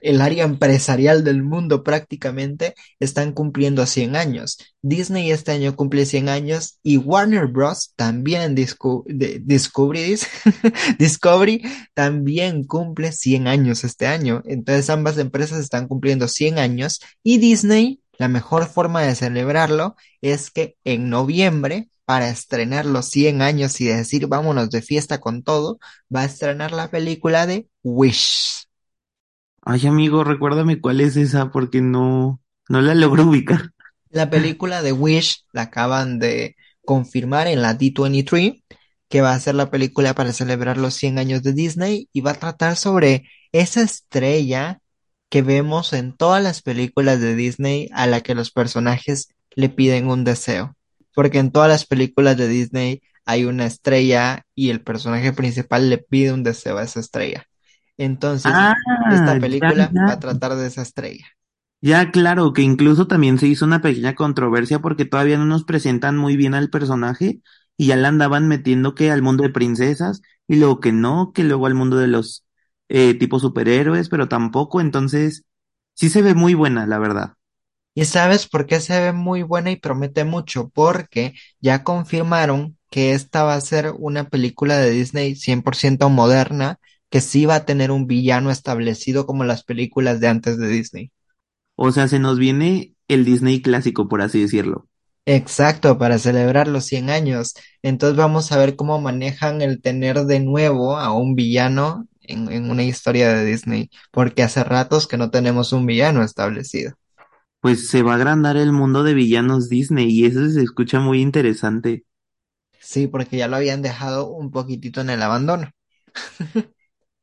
el 0.01 0.21
área 0.21 0.43
empresarial 0.43 1.23
del 1.23 1.43
mundo 1.43 1.83
prácticamente 1.83 2.75
están 2.99 3.33
cumpliendo 3.33 3.85
100 3.85 4.15
años. 4.15 4.57
Disney 4.81 5.31
este 5.31 5.51
año 5.51 5.75
cumple 5.75 6.05
100 6.05 6.29
años 6.29 6.79
y 6.83 6.97
Warner 6.97 7.47
Bros. 7.47 7.93
también 7.95 8.55
de- 8.55 9.39
Discovery, 9.43 10.17
Discovery 10.99 11.61
también 11.93 12.63
cumple 12.63 13.11
100 13.11 13.47
años 13.47 13.83
este 13.83 14.07
año. 14.07 14.41
Entonces 14.45 14.89
ambas 14.89 15.17
empresas 15.17 15.59
están 15.59 15.87
cumpliendo 15.87 16.27
100 16.27 16.59
años 16.59 16.99
y 17.23 17.37
Disney, 17.37 18.01
la 18.17 18.27
mejor 18.27 18.67
forma 18.67 19.01
de 19.01 19.15
celebrarlo 19.15 19.95
es 20.21 20.51
que 20.51 20.75
en 20.83 21.09
noviembre, 21.09 21.89
para 22.05 22.29
estrenar 22.29 22.85
los 22.85 23.05
100 23.07 23.41
años 23.41 23.79
y 23.81 23.85
decir 23.85 24.27
vámonos 24.27 24.69
de 24.69 24.81
fiesta 24.81 25.19
con 25.19 25.43
todo, 25.43 25.79
va 26.13 26.21
a 26.21 26.25
estrenar 26.25 26.71
la 26.71 26.89
película 26.91 27.47
de 27.47 27.67
Wish. 27.83 28.67
Ay, 29.61 29.85
amigo, 29.87 30.23
recuérdame 30.23 30.81
cuál 30.81 31.01
es 31.01 31.15
esa 31.17 31.51
porque 31.51 31.81
no, 31.81 32.41
no 32.67 32.81
la 32.81 32.95
logro 32.95 33.25
ubicar. 33.29 33.71
La 34.09 34.29
película 34.29 34.81
de 34.81 34.91
Wish 34.91 35.45
la 35.53 35.63
acaban 35.63 36.19
de 36.19 36.55
confirmar 36.85 37.47
en 37.47 37.61
la 37.61 37.77
D23. 37.77 38.63
que 39.09 39.21
va 39.21 39.33
a 39.33 39.39
ser 39.39 39.55
la 39.55 39.69
película 39.69 40.13
para 40.15 40.33
celebrar 40.33 40.77
los 40.77 40.93
100 40.95 41.19
años 41.19 41.43
de 41.43 41.53
Disney 41.53 42.09
y 42.13 42.21
va 42.21 42.31
a 42.31 42.39
tratar 42.39 42.75
sobre 42.77 43.29
esa 43.51 43.81
estrella 43.81 44.79
que 45.29 45.41
vemos 45.41 45.93
en 45.93 46.15
todas 46.15 46.41
las 46.43 46.61
películas 46.61 47.19
de 47.21 47.35
Disney 47.35 47.89
a 47.93 48.07
la 48.07 48.21
que 48.21 48.35
los 48.35 48.51
personajes 48.51 49.29
le 49.55 49.69
piden 49.69 50.07
un 50.09 50.23
deseo. 50.23 50.75
Porque 51.13 51.39
en 51.39 51.51
todas 51.51 51.69
las 51.69 51.85
películas 51.85 52.37
de 52.37 52.47
Disney 52.47 53.01
hay 53.25 53.45
una 53.45 53.65
estrella 53.65 54.45
y 54.55 54.69
el 54.69 54.81
personaje 54.83 55.33
principal 55.33 55.89
le 55.89 55.97
pide 55.99 56.33
un 56.33 56.43
deseo 56.43 56.77
a 56.77 56.83
esa 56.83 56.99
estrella. 57.01 57.45
Entonces, 57.97 58.57
Ah, 58.57 58.73
esta 59.07 59.39
ya, 59.61 59.73
película 59.75 59.95
va 60.07 60.13
a 60.13 60.19
tratar 60.19 60.55
de 60.55 60.67
esa 60.67 60.81
estrella. 60.83 61.25
Ya, 61.83 62.11
claro, 62.11 62.53
que 62.53 62.61
incluso 62.61 63.07
también 63.07 63.39
se 63.39 63.47
hizo 63.47 63.65
una 63.65 63.81
pequeña 63.81 64.13
controversia 64.13 64.79
porque 64.79 65.05
todavía 65.05 65.37
no 65.37 65.45
nos 65.45 65.63
presentan 65.63 66.15
muy 66.15 66.37
bien 66.37 66.53
al 66.53 66.69
personaje 66.69 67.41
y 67.75 67.87
ya 67.87 67.95
la 67.95 68.09
andaban 68.09 68.47
metiendo 68.47 68.93
que 68.93 69.09
al 69.11 69.23
mundo 69.23 69.43
de 69.43 69.49
princesas 69.49 70.21
y 70.47 70.57
luego 70.57 70.79
que 70.79 70.91
no, 70.91 71.31
que 71.33 71.43
luego 71.43 71.65
al 71.65 71.73
mundo 71.73 71.97
de 71.97 72.07
los 72.07 72.45
eh, 72.89 73.15
tipos 73.15 73.41
superhéroes, 73.41 74.09
pero 74.09 74.27
tampoco, 74.29 74.79
entonces 74.79 75.43
sí 75.95 76.09
se 76.09 76.21
ve 76.21 76.35
muy 76.35 76.53
buena, 76.53 76.85
la 76.85 76.99
verdad. 76.99 77.33
¿Y 77.93 78.05
sabes 78.05 78.47
por 78.47 78.67
qué 78.67 78.79
se 78.79 78.99
ve 79.01 79.11
muy 79.13 79.43
buena 79.43 79.71
y 79.71 79.75
promete 79.75 80.23
mucho? 80.23 80.69
Porque 80.69 81.33
ya 81.59 81.83
confirmaron 81.83 82.77
que 82.89 83.13
esta 83.13 83.43
va 83.43 83.55
a 83.55 83.61
ser 83.61 83.91
una 83.97 84.29
película 84.29 84.77
de 84.77 84.91
Disney 84.91 85.35
100% 85.35 86.09
moderna, 86.09 86.79
que 87.11 87.21
sí 87.21 87.45
va 87.47 87.55
a 87.57 87.65
tener 87.67 87.91
un 87.91 88.07
villano 88.07 88.51
establecido 88.51 89.27
como 89.27 89.45
las 89.45 89.63
películas 89.65 90.19
de 90.21 90.29
antes 90.29 90.57
de 90.59 90.69
Disney. 90.69 91.11
O 91.75 91.91
sea, 91.91 92.07
se 92.07 92.17
nos 92.17 92.39
viene 92.39 92.95
el 93.09 93.25
Disney 93.25 93.61
clásico, 93.61 94.07
por 94.07 94.21
así 94.21 94.39
decirlo. 94.41 94.87
Exacto, 95.25 95.97
para 95.97 96.17
celebrar 96.19 96.67
los 96.67 96.85
100 96.85 97.09
años. 97.09 97.53
Entonces 97.81 98.17
vamos 98.17 98.51
a 98.51 98.57
ver 98.57 98.75
cómo 98.75 98.99
manejan 98.99 99.61
el 99.61 99.81
tener 99.81 100.25
de 100.25 100.39
nuevo 100.39 100.97
a 100.97 101.13
un 101.13 101.35
villano 101.35 102.07
en, 102.21 102.51
en 102.51 102.69
una 102.71 102.83
historia 102.83 103.29
de 103.33 103.45
Disney, 103.45 103.89
porque 104.11 104.43
hace 104.43 104.63
ratos 104.63 105.07
que 105.07 105.17
no 105.17 105.29
tenemos 105.31 105.73
un 105.73 105.85
villano 105.85 106.23
establecido. 106.23 106.93
Pues 107.59 107.87
se 107.89 108.03
va 108.03 108.11
a 108.11 108.15
agrandar 108.17 108.55
el 108.55 108.71
mundo 108.71 109.01
de 109.03 109.15
villanos 109.15 109.67
Disney 109.67 110.11
y 110.11 110.25
eso 110.25 110.47
se 110.47 110.61
escucha 110.61 110.99
muy 110.99 111.21
interesante. 111.21 112.05
Sí, 112.81 113.07
porque 113.07 113.37
ya 113.37 113.47
lo 113.47 113.55
habían 113.55 113.81
dejado 113.81 114.27
un 114.29 114.51
poquitito 114.51 114.99
en 115.01 115.09
el 115.09 115.21
abandono. 115.21 115.71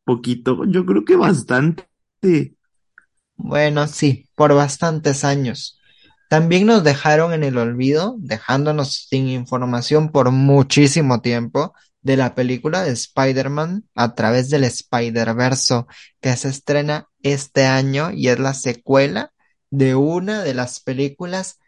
Poquito, 0.09 0.65
yo 0.65 0.87
creo 0.87 1.05
que 1.05 1.17
bastante. 1.17 1.85
Bueno, 3.37 3.87
sí, 3.87 4.27
por 4.35 4.55
bastantes 4.55 5.23
años. 5.23 5.79
También 6.31 6.65
nos 6.65 6.83
dejaron 6.83 7.35
en 7.35 7.45
el 7.45 7.59
olvido, 7.59 8.17
dejándonos 8.19 9.07
sin 9.11 9.29
información 9.29 10.11
por 10.11 10.31
muchísimo 10.31 11.21
tiempo 11.21 11.75
de 12.01 12.17
la 12.17 12.35
película 12.35 12.85
de 12.85 12.93
Spider-Man 12.93 13.85
a 13.95 14.15
través 14.15 14.49
del 14.49 14.65
Spider-Verso, 14.65 15.87
que 16.23 16.35
se 16.37 16.49
estrena 16.49 17.09
este 17.23 17.67
año 17.67 18.11
y 18.11 18.29
es 18.29 18.39
la 18.39 18.55
secuela 18.55 19.35
de 19.69 19.95
una 19.95 20.43
de 20.43 20.55
las 20.55 20.81
películas 20.81 21.59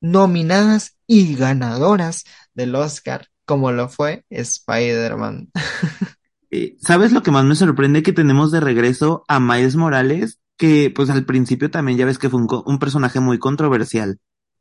nominadas 0.00 0.96
y 1.06 1.36
ganadoras 1.36 2.24
del 2.52 2.74
Oscar, 2.74 3.28
como 3.44 3.70
lo 3.70 3.88
fue 3.88 4.24
Spider-Man. 4.28 5.52
Eh, 6.50 6.76
¿sabes 6.80 7.12
lo 7.12 7.22
que 7.22 7.30
más 7.30 7.44
me 7.44 7.54
sorprende 7.54 8.02
que 8.02 8.12
tenemos 8.12 8.50
de 8.50 8.60
regreso 8.60 9.24
a 9.28 9.38
Miles 9.38 9.76
Morales? 9.76 10.40
Que 10.56 10.92
pues 10.94 11.08
al 11.10 11.24
principio 11.24 11.70
también 11.70 11.96
ya 11.96 12.06
ves 12.06 12.18
que 12.18 12.28
fue 12.28 12.40
un, 12.40 12.78
personaje 12.78 13.20
muy 13.20 13.38
controversial. 13.38 14.18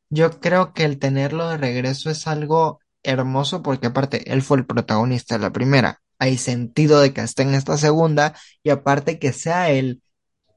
Yo 0.10 0.40
creo 0.40 0.74
que 0.74 0.86
el 0.86 1.00
tenerlo 1.00 1.50
de 1.50 1.58
regreso 1.58 2.10
es 2.10 2.28
algo 2.28 2.80
hermoso 3.04 3.62
porque 3.64 3.88
aparte 3.88 4.32
él 4.32 4.42
fue 4.42 4.58
el 4.58 4.66
protagonista 4.66 5.36
de 5.36 5.42
la 5.42 5.52
primera. 5.52 6.02
Hay 6.20 6.38
sentido 6.38 7.00
de 7.00 7.14
que 7.14 7.22
esté 7.22 7.44
en 7.44 7.54
esta 7.54 7.78
segunda 7.78 8.36
y 8.64 8.70
aparte 8.70 9.20
que 9.20 9.34
sea 9.34 9.72
él 9.72 10.02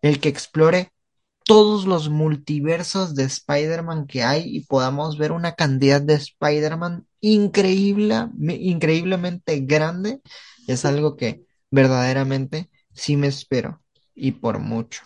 el 0.02 0.20
que 0.20 0.28
explore 0.28 0.92
todos 1.44 1.86
los 1.86 2.08
multiversos 2.08 3.14
de 3.14 3.24
Spider-Man 3.24 4.06
que 4.06 4.22
hay 4.22 4.56
y 4.56 4.64
podamos 4.64 5.18
ver 5.18 5.32
una 5.32 5.52
cantidad 5.52 6.00
de 6.00 6.14
Spider-Man 6.14 7.06
increíble, 7.20 8.28
increíblemente 8.38 9.60
grande, 9.60 10.20
es 10.66 10.85
algo 10.85 11.16
que 11.16 11.45
verdaderamente 11.71 12.71
sí 12.92 13.16
me 13.16 13.26
espero 13.26 13.83
y 14.14 14.33
por 14.33 14.59
mucho. 14.59 15.02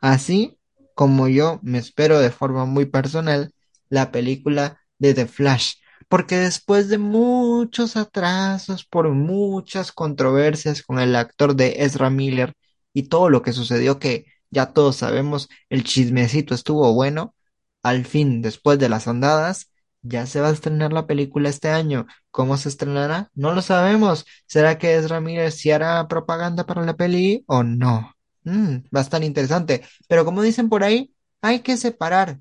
Así 0.00 0.58
como 0.94 1.28
yo 1.28 1.60
me 1.62 1.78
espero 1.78 2.20
de 2.20 2.30
forma 2.30 2.64
muy 2.64 2.86
personal 2.86 3.52
la 3.88 4.10
película 4.10 4.80
de 4.98 5.14
The 5.14 5.26
Flash, 5.26 5.74
porque 6.08 6.36
después 6.36 6.88
de 6.88 6.98
muchos 6.98 7.96
atrasos, 7.96 8.84
por 8.84 9.08
muchas 9.10 9.92
controversias 9.92 10.82
con 10.82 10.98
el 11.00 11.14
actor 11.16 11.54
de 11.54 11.84
Ezra 11.84 12.10
Miller 12.10 12.54
y 12.92 13.04
todo 13.04 13.30
lo 13.30 13.42
que 13.42 13.52
sucedió 13.52 13.98
que 13.98 14.26
ya 14.50 14.72
todos 14.72 14.96
sabemos, 14.96 15.48
el 15.68 15.84
chismecito 15.84 16.54
estuvo 16.54 16.92
bueno, 16.94 17.34
al 17.82 18.04
fin, 18.06 18.42
después 18.42 18.78
de 18.78 18.88
las 18.88 19.08
andadas, 19.08 19.70
ya 20.02 20.26
se 20.26 20.40
va 20.40 20.48
a 20.48 20.52
estrenar 20.52 20.92
la 20.92 21.06
película 21.06 21.48
este 21.48 21.70
año. 21.70 22.06
¿Cómo 22.30 22.56
se 22.56 22.68
estrenará? 22.68 23.30
No 23.34 23.52
lo 23.54 23.62
sabemos. 23.62 24.26
¿Será 24.46 24.78
que 24.78 24.96
Ezra 24.96 25.20
Miller 25.20 25.52
sí 25.52 25.70
hará 25.70 26.06
propaganda 26.08 26.66
para 26.66 26.84
la 26.84 26.96
peli 26.96 27.44
o 27.46 27.62
no? 27.62 28.14
Mm, 28.44 28.76
va 28.94 29.00
a 29.00 29.02
estar 29.02 29.22
interesante. 29.24 29.82
Pero 30.08 30.24
como 30.24 30.42
dicen 30.42 30.68
por 30.68 30.84
ahí, 30.84 31.14
hay 31.42 31.60
que 31.60 31.76
separar 31.76 32.40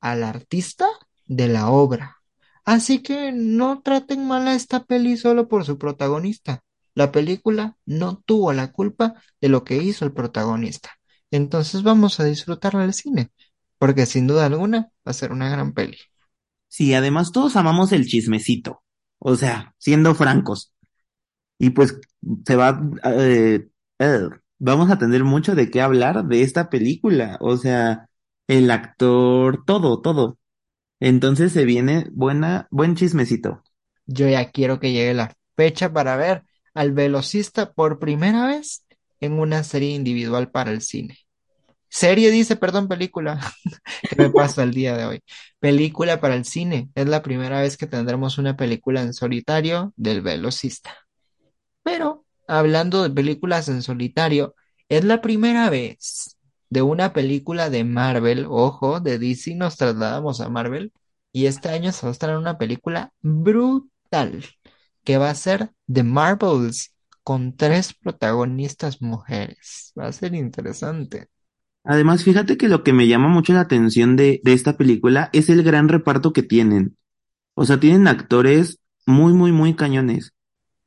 al 0.00 0.22
artista 0.22 0.86
de 1.26 1.48
la 1.48 1.70
obra. 1.70 2.16
Así 2.64 3.02
que 3.02 3.32
no 3.32 3.82
traten 3.82 4.26
mal 4.26 4.46
a 4.48 4.54
esta 4.54 4.84
peli 4.84 5.16
solo 5.16 5.48
por 5.48 5.64
su 5.64 5.78
protagonista. 5.78 6.62
La 6.94 7.12
película 7.12 7.76
no 7.86 8.18
tuvo 8.18 8.52
la 8.52 8.72
culpa 8.72 9.14
de 9.40 9.48
lo 9.48 9.64
que 9.64 9.76
hizo 9.78 10.04
el 10.04 10.12
protagonista. 10.12 10.90
Entonces 11.30 11.82
vamos 11.82 12.20
a 12.20 12.24
disfrutarla 12.24 12.82
del 12.82 12.94
cine, 12.94 13.30
porque 13.78 14.06
sin 14.06 14.26
duda 14.26 14.46
alguna 14.46 14.90
va 15.06 15.10
a 15.10 15.12
ser 15.14 15.32
una 15.32 15.48
gran 15.48 15.72
peli. 15.72 15.98
Sí, 16.68 16.94
además 16.94 17.32
todos 17.32 17.56
amamos 17.56 17.92
el 17.92 18.06
chismecito. 18.06 18.82
O 19.18 19.36
sea, 19.36 19.74
siendo 19.78 20.14
francos. 20.14 20.72
Y 21.58 21.70
pues 21.70 21.98
se 22.46 22.56
va, 22.56 22.80
eh, 23.04 23.68
eh, 23.98 24.28
vamos 24.58 24.90
a 24.90 24.98
tener 24.98 25.24
mucho 25.24 25.54
de 25.54 25.70
qué 25.70 25.80
hablar 25.80 26.24
de 26.26 26.42
esta 26.42 26.70
película. 26.70 27.36
O 27.40 27.56
sea, 27.56 28.08
el 28.46 28.70
actor, 28.70 29.64
todo, 29.64 30.00
todo. 30.00 30.38
Entonces 31.00 31.52
se 31.52 31.64
viene 31.64 32.06
buena, 32.12 32.68
buen 32.70 32.96
chismecito. 32.96 33.62
Yo 34.06 34.28
ya 34.28 34.50
quiero 34.50 34.80
que 34.80 34.92
llegue 34.92 35.14
la 35.14 35.34
fecha 35.56 35.92
para 35.92 36.16
ver 36.16 36.44
al 36.74 36.92
velocista 36.92 37.72
por 37.72 37.98
primera 37.98 38.46
vez 38.46 38.84
en 39.20 39.32
una 39.34 39.64
serie 39.64 39.90
individual 39.90 40.50
para 40.50 40.70
el 40.70 40.80
cine. 40.80 41.18
Serie 41.90 42.30
dice, 42.30 42.56
perdón, 42.56 42.88
película. 42.88 43.40
¿Qué 44.08 44.16
me 44.16 44.30
pasa 44.30 44.62
el 44.62 44.72
día 44.72 44.96
de 44.96 45.06
hoy? 45.06 45.20
Película 45.58 46.20
para 46.20 46.34
el 46.34 46.44
cine. 46.44 46.90
Es 46.94 47.08
la 47.08 47.22
primera 47.22 47.60
vez 47.60 47.76
que 47.76 47.86
tendremos 47.86 48.38
una 48.38 48.56
película 48.56 49.02
en 49.02 49.14
solitario 49.14 49.92
del 49.96 50.20
velocista. 50.22 50.94
Pero, 51.82 52.24
hablando 52.46 53.02
de 53.02 53.10
películas 53.10 53.68
en 53.68 53.82
solitario, 53.82 54.54
es 54.88 55.04
la 55.04 55.20
primera 55.20 55.70
vez 55.70 56.36
de 56.70 56.82
una 56.82 57.12
película 57.12 57.70
de 57.70 57.84
Marvel, 57.84 58.46
ojo, 58.48 59.00
de 59.00 59.18
DC 59.18 59.54
nos 59.54 59.76
trasladamos 59.76 60.40
a 60.40 60.48
Marvel, 60.50 60.92
y 61.32 61.46
este 61.46 61.68
año 61.70 61.92
se 61.92 62.06
va 62.06 62.10
a 62.10 62.12
estrenar 62.12 62.38
una 62.38 62.58
película 62.58 63.12
brutal, 63.22 64.44
que 65.04 65.18
va 65.18 65.30
a 65.30 65.34
ser 65.34 65.72
The 65.92 66.02
Marvels, 66.02 66.94
con 67.22 67.56
tres 67.56 67.94
protagonistas 67.94 69.02
mujeres. 69.02 69.92
Va 69.98 70.06
a 70.06 70.12
ser 70.12 70.34
interesante. 70.34 71.28
Además, 71.90 72.22
fíjate 72.22 72.58
que 72.58 72.68
lo 72.68 72.84
que 72.84 72.92
me 72.92 73.08
llama 73.08 73.28
mucho 73.28 73.54
la 73.54 73.62
atención 73.62 74.14
de, 74.14 74.42
de 74.44 74.52
esta 74.52 74.76
película 74.76 75.30
es 75.32 75.48
el 75.48 75.62
gran 75.62 75.88
reparto 75.88 76.34
que 76.34 76.42
tienen. 76.42 76.98
O 77.54 77.64
sea, 77.64 77.80
tienen 77.80 78.06
actores 78.06 78.78
muy, 79.06 79.32
muy, 79.32 79.52
muy 79.52 79.74
cañones. 79.74 80.32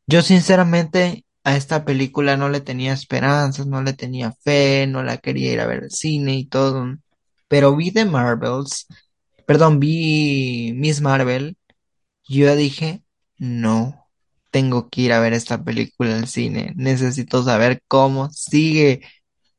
Yo 0.05 0.21
sinceramente 0.21 1.25
a 1.43 1.55
esta 1.55 1.85
película 1.85 2.37
no 2.37 2.49
le 2.49 2.61
tenía 2.61 2.93
esperanzas, 2.93 3.65
no 3.65 3.81
le 3.81 3.93
tenía 3.93 4.31
fe, 4.43 4.85
no 4.85 5.01
la 5.01 5.17
quería 5.17 5.51
ir 5.51 5.59
a 5.59 5.65
ver 5.65 5.85
al 5.85 5.89
cine 5.89 6.35
y 6.35 6.45
todo. 6.45 6.95
Pero 7.47 7.75
vi 7.75 7.89
The 7.89 8.05
Marvels, 8.05 8.85
perdón, 9.47 9.79
vi 9.79 10.71
Miss 10.75 11.01
Marvel, 11.01 11.57
yo 12.29 12.55
dije, 12.55 13.03
no, 13.39 14.07
tengo 14.51 14.89
que 14.89 15.01
ir 15.01 15.13
a 15.13 15.19
ver 15.19 15.33
esta 15.33 15.63
película 15.63 16.15
al 16.15 16.27
cine, 16.27 16.73
necesito 16.75 17.43
saber 17.43 17.81
cómo 17.87 18.29
sigue, 18.29 19.01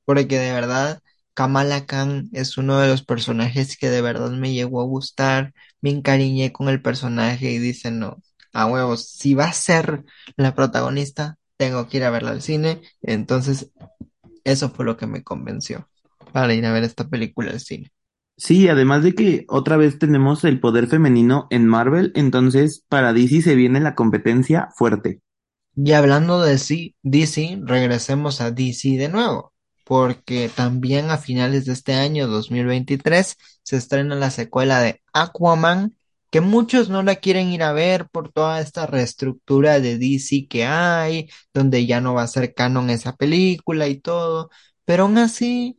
porque 0.05 0.39
de 0.39 0.53
verdad 0.53 1.03
Kamala 1.35 1.87
Khan 1.87 2.29
es 2.33 2.59
uno 2.59 2.79
de 2.81 2.89
los 2.89 3.03
personajes 3.05 3.77
que 3.79 3.91
de 3.91 4.03
verdad 4.03 4.31
me 4.33 4.53
llegó 4.53 4.81
a 4.83 4.85
gustar, 4.85 5.55
me 5.81 5.91
encariñé 5.91 6.53
con 6.53 6.69
el 6.69 6.83
personaje 6.83 7.51
y 7.53 7.59
dice, 7.59 7.91
no, 7.91 8.19
a 8.53 8.67
huevos, 8.67 9.09
si 9.09 9.35
va 9.35 9.47
a 9.47 9.53
ser 9.53 10.05
la 10.37 10.55
protagonista, 10.55 11.39
tengo 11.57 11.89
que 11.89 11.99
ir 11.99 12.05
a 12.05 12.11
verla 12.11 12.31
al 12.33 12.43
cine, 12.43 12.83
entonces 13.03 13.71
eso 14.45 14.71
fue 14.71 14.85
lo 14.87 14.97
que 14.97 15.07
me 15.07 15.25
convenció 15.25 15.89
para 16.33 16.55
ir 16.55 16.67
a 16.67 16.73
ver 16.73 16.85
esta 16.85 17.09
película 17.09 17.51
al 17.53 17.61
cine. 17.61 17.93
Sí, 18.37 18.69
además 18.69 19.03
de 19.05 19.15
que 19.15 19.47
otra 19.49 19.79
vez 19.79 19.99
tenemos 19.99 20.45
el 20.45 20.61
poder 20.61 20.87
femenino 20.87 21.47
en 21.49 21.67
Marvel, 21.67 22.13
entonces 22.15 22.85
para 22.91 23.15
DC 23.15 23.41
se 23.41 23.55
viene 23.55 23.81
la 23.81 23.95
competencia 23.95 24.69
fuerte. 24.77 25.23
Y 25.77 25.93
hablando 25.93 26.41
de 26.43 26.59
sí- 26.59 26.97
DC, 27.03 27.59
regresemos 27.65 28.41
a 28.41 28.51
DC 28.51 28.91
de 28.99 29.09
nuevo, 29.09 29.52
porque 29.93 30.49
también 30.49 31.11
a 31.11 31.19
finales 31.19 31.67
de 31.67 31.75
este 31.75 31.93
año 31.93 32.27
2023 32.27 33.37
se 33.63 33.77
estrena 33.77 34.15
la 34.15 34.31
secuela 34.31 34.81
de 34.81 35.03
Aquaman, 35.13 35.95
que 36.31 36.41
muchos 36.41 36.89
no 36.89 37.03
la 37.03 37.17
quieren 37.17 37.53
ir 37.53 37.63
a 37.63 37.75
ver 37.75 38.09
por 38.09 38.33
toda 38.33 38.61
esta 38.63 38.87
reestructura 38.87 39.81
de 39.81 39.99
DC 39.99 40.47
que 40.49 40.65
hay, 40.65 41.29
donde 41.53 41.85
ya 41.85 42.01
no 42.01 42.15
va 42.15 42.23
a 42.23 42.27
ser 42.27 42.55
canon 42.55 42.89
esa 42.89 43.17
película 43.17 43.87
y 43.87 44.01
todo, 44.01 44.49
pero 44.87 45.03
aún 45.03 45.19
así, 45.19 45.77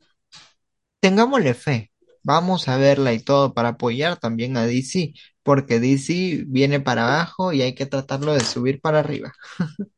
tengámosle 0.99 1.55
fe, 1.55 1.91
vamos 2.21 2.67
a 2.67 2.77
verla 2.77 3.13
y 3.13 3.19
todo 3.19 3.55
para 3.55 3.69
apoyar 3.69 4.17
también 4.19 4.57
a 4.57 4.67
DC, 4.67 5.13
porque 5.41 5.79
DC 5.79 6.43
viene 6.47 6.79
para 6.81 7.05
abajo 7.07 7.51
y 7.51 7.63
hay 7.63 7.73
que 7.73 7.87
tratarlo 7.87 8.33
de 8.33 8.41
subir 8.41 8.79
para 8.79 8.99
arriba. 8.99 9.33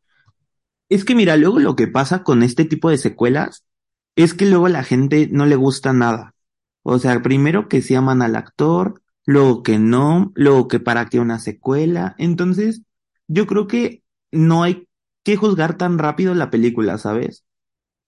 Es 0.87 1.03
que 1.03 1.15
mira, 1.15 1.35
luego 1.35 1.59
lo 1.59 1.75
que 1.75 1.87
pasa 1.87 2.23
con 2.23 2.43
este 2.43 2.63
tipo 2.63 2.91
de 2.91 2.99
secuelas 2.99 3.65
es 4.15 4.33
que 4.33 4.45
luego 4.45 4.67
la 4.69 4.83
gente 4.83 5.27
no 5.31 5.45
le 5.45 5.55
gusta 5.55 5.93
nada. 5.93 6.33
O 6.83 6.99
sea, 6.99 7.21
primero 7.21 7.67
que 7.69 7.81
se 7.81 7.95
aman 7.95 8.21
al 8.21 8.35
actor, 8.35 9.01
luego 9.25 9.63
que 9.63 9.79
no, 9.79 10.31
luego 10.35 10.67
que 10.67 10.79
para 10.79 11.07
qué 11.07 11.19
una 11.19 11.39
secuela. 11.39 12.15
Entonces, 12.17 12.83
yo 13.27 13.47
creo 13.47 13.67
que 13.67 14.03
no 14.31 14.63
hay 14.63 14.87
que 15.23 15.35
juzgar 15.35 15.77
tan 15.77 15.97
rápido 15.97 16.35
la 16.35 16.49
película, 16.51 16.97
¿sabes? 16.97 17.43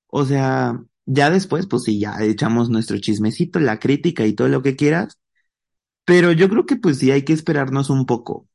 O 0.08 0.26
sea, 0.26 0.82
ya 1.06 1.30
después, 1.30 1.68
pues 1.68 1.84
sí, 1.84 2.00
ya 2.00 2.18
echamos 2.22 2.70
nuestro 2.70 3.00
chismecito, 3.00 3.60
la 3.60 3.80
crítica 3.80 4.26
y 4.26 4.34
todo 4.34 4.50
lo 4.50 4.62
que 4.62 4.76
quieras, 4.76 5.20
pero 6.06 6.32
yo 6.32 6.50
creo 6.50 6.66
que 6.66 6.78
pues 6.78 7.00
sí 7.00 7.12
hay 7.12 7.24
que 7.24 7.34
esperarnos 7.34 7.90
un 7.90 8.06
poco. 8.06 8.48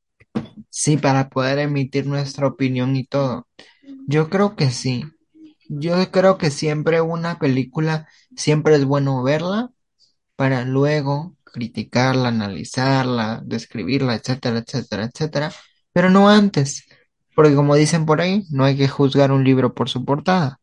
Sí, 0.69 0.97
para 0.97 1.29
poder 1.29 1.59
emitir 1.59 2.05
nuestra 2.07 2.47
opinión 2.47 2.95
y 2.95 3.05
todo. 3.05 3.47
Yo 4.07 4.29
creo 4.29 4.55
que 4.55 4.71
sí. 4.71 5.05
Yo 5.69 6.11
creo 6.11 6.37
que 6.37 6.51
siempre 6.51 7.01
una 7.01 7.39
película, 7.39 8.07
siempre 8.35 8.75
es 8.75 8.85
bueno 8.85 9.23
verla 9.23 9.71
para 10.35 10.65
luego 10.65 11.37
criticarla, 11.45 12.29
analizarla, 12.29 13.41
describirla, 13.45 14.15
etcétera, 14.15 14.59
etcétera, 14.59 15.05
etcétera. 15.05 15.53
Pero 15.93 16.09
no 16.09 16.29
antes, 16.29 16.85
porque 17.35 17.55
como 17.55 17.75
dicen 17.75 18.05
por 18.05 18.21
ahí, 18.21 18.45
no 18.51 18.65
hay 18.65 18.77
que 18.77 18.87
juzgar 18.89 19.31
un 19.31 19.43
libro 19.45 19.73
por 19.75 19.89
su 19.89 20.05
portada. 20.05 20.59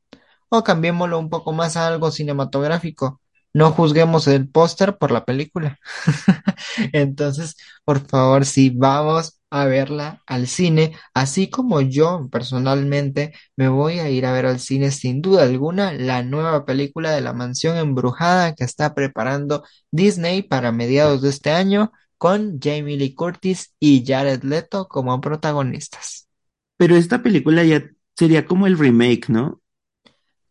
O 0.51 0.65
cambiémoslo 0.65 1.19
un 1.19 1.31
poco 1.31 1.53
más 1.53 1.77
a 1.77 1.89
algo 1.89 2.11
cinematográfico. 2.13 3.21
No 3.55 3.73
juzguemos 3.73 4.29
el 4.29 4.49
póster 4.51 4.99
por 4.99 5.13
la 5.13 5.25
película. 5.25 5.79
Entonces, 6.93 7.57
por 7.85 8.07
favor, 8.07 8.45
si 8.47 8.71
vamos 8.71 9.40
a 9.51 9.67
verla 9.67 10.23
al 10.27 10.47
cine, 10.47 10.97
así 11.13 11.51
como 11.51 11.81
yo 11.81 12.29
personalmente 12.31 13.33
me 13.57 13.69
voy 13.69 13.99
a 13.99 14.09
ir 14.09 14.27
a 14.27 14.33
ver 14.33 14.47
al 14.47 14.61
cine 14.61 14.91
sin 14.91 15.21
duda 15.21 15.43
alguna 15.43 15.93
la 15.93 16.23
nueva 16.23 16.65
película 16.65 17.11
de 17.11 17.21
la 17.21 17.33
Mansión 17.33 17.77
Embrujada 17.77 18.55
que 18.55 18.65
está 18.65 18.95
preparando 18.95 19.65
Disney 19.91 20.43
para 20.43 20.73
mediados 20.73 21.23
de 21.23 21.31
este 21.31 21.51
año 21.51 21.93
con 22.17 22.61
Jamie 22.61 22.97
Lee 22.97 23.15
Curtis 23.15 23.75
y 23.81 24.05
Jared 24.07 24.43
Leto 24.45 24.89
como 24.89 25.21
protagonistas. 25.21 26.29
Pero 26.77 26.97
esta 26.97 27.23
película 27.23 27.65
ya 27.65 27.83
sería 28.17 28.47
como 28.47 28.67
el 28.67 28.79
remake, 28.79 29.29
¿no? 29.29 29.61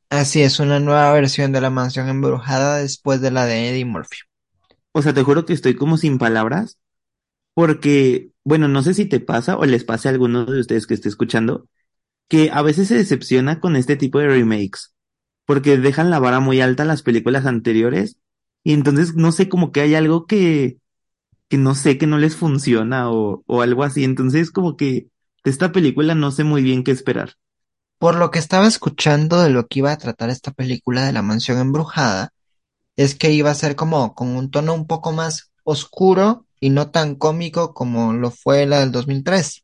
Así 0.09 0.41
es, 0.41 0.59
una 0.59 0.79
nueva 0.79 1.13
versión 1.13 1.51
de 1.51 1.61
la 1.61 1.69
Mansión 1.69 2.09
Embrujada 2.09 2.77
después 2.77 3.21
de 3.21 3.29
la 3.31 3.45
de 3.45 3.69
Eddie 3.69 3.85
Murphy. 3.85 4.17
O 4.91 5.01
sea, 5.03 5.13
te 5.13 5.21
juro 5.21 5.45
que 5.45 5.53
estoy 5.53 5.75
como 5.75 5.97
sin 5.97 6.17
palabras, 6.17 6.79
porque, 7.53 8.29
bueno, 8.49 8.67
no 8.67 8.81
sé 8.81 8.95
si 8.95 9.05
te 9.05 9.19
pasa 9.19 9.57
o 9.57 9.65
les 9.65 9.83
pase 9.83 10.07
a 10.07 10.11
alguno 10.11 10.43
de 10.43 10.59
ustedes 10.61 10.87
que 10.87 10.95
esté 10.95 11.07
escuchando, 11.07 11.67
que 12.27 12.49
a 12.51 12.63
veces 12.63 12.87
se 12.87 12.95
decepciona 12.95 13.59
con 13.59 13.75
este 13.75 13.95
tipo 13.95 14.17
de 14.17 14.27
remakes, 14.27 14.95
porque 15.45 15.77
dejan 15.77 16.09
la 16.09 16.17
vara 16.17 16.39
muy 16.39 16.59
alta 16.59 16.83
las 16.83 17.03
películas 17.03 17.45
anteriores, 17.45 18.17
y 18.63 18.73
entonces 18.73 19.13
no 19.13 19.31
sé, 19.31 19.49
como 19.49 19.71
que 19.71 19.81
hay 19.81 19.93
algo 19.93 20.25
que, 20.25 20.79
que 21.47 21.59
no 21.59 21.75
sé, 21.75 21.99
que 21.99 22.07
no 22.07 22.17
les 22.17 22.35
funciona 22.35 23.11
o, 23.11 23.43
o 23.45 23.61
algo 23.61 23.83
así, 23.83 24.03
entonces 24.03 24.49
como 24.49 24.75
que 24.77 25.09
de 25.43 25.51
esta 25.51 25.71
película 25.71 26.15
no 26.15 26.31
sé 26.31 26.43
muy 26.43 26.63
bien 26.63 26.83
qué 26.83 26.89
esperar. 26.91 27.35
Por 27.99 28.15
lo 28.15 28.31
que 28.31 28.39
estaba 28.39 28.67
escuchando 28.67 29.41
de 29.41 29.51
lo 29.51 29.67
que 29.67 29.79
iba 29.79 29.91
a 29.91 29.97
tratar 29.99 30.31
esta 30.31 30.51
película 30.51 31.05
de 31.05 31.13
la 31.13 31.21
Mansión 31.21 31.59
Embrujada, 31.59 32.33
es 32.95 33.13
que 33.13 33.31
iba 33.31 33.51
a 33.51 33.55
ser 33.55 33.75
como 33.75 34.15
con 34.15 34.29
un 34.35 34.49
tono 34.49 34.73
un 34.73 34.87
poco 34.87 35.11
más 35.13 35.51
oscuro 35.63 36.47
y 36.59 36.69
no 36.69 36.91
tan 36.91 37.15
cómico 37.15 37.73
como 37.73 38.13
lo 38.13 38.31
fue 38.31 38.65
la 38.65 38.79
del 38.79 38.91
2003. 38.91 39.63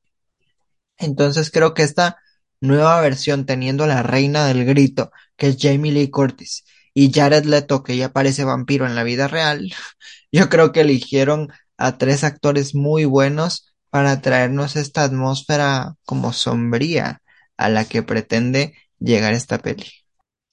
Entonces 0.97 1.51
creo 1.51 1.73
que 1.73 1.84
esta 1.84 2.17
nueva 2.62 2.99
versión, 3.01 3.45
teniendo 3.45 3.84
a 3.84 3.88
la 3.88 4.03
reina 4.03 4.45
del 4.47 4.65
grito, 4.65 5.12
que 5.36 5.47
es 5.47 5.58
Jamie 5.60 5.91
Lee 5.91 6.10
Curtis, 6.10 6.63
y 6.93 7.12
Jared 7.12 7.45
Leto, 7.45 7.84
que 7.84 7.97
ya 7.97 8.13
parece 8.13 8.45
vampiro 8.45 8.86
en 8.86 8.95
la 8.95 9.03
vida 9.03 9.27
real, 9.27 9.73
yo 10.31 10.49
creo 10.49 10.71
que 10.71 10.81
eligieron 10.81 11.49
a 11.77 11.97
tres 11.97 12.23
actores 12.23 12.73
muy 12.73 13.05
buenos 13.05 13.73
para 13.89 14.21
traernos 14.21 14.75
esta 14.75 15.03
atmósfera 15.03 15.95
como 16.05 16.34
sombría 16.34 17.21
a 17.58 17.69
la 17.69 17.86
que 17.86 18.03
pretende 18.03 18.73
llegar 18.99 19.34
esta 19.34 19.60
peli. 19.60 19.86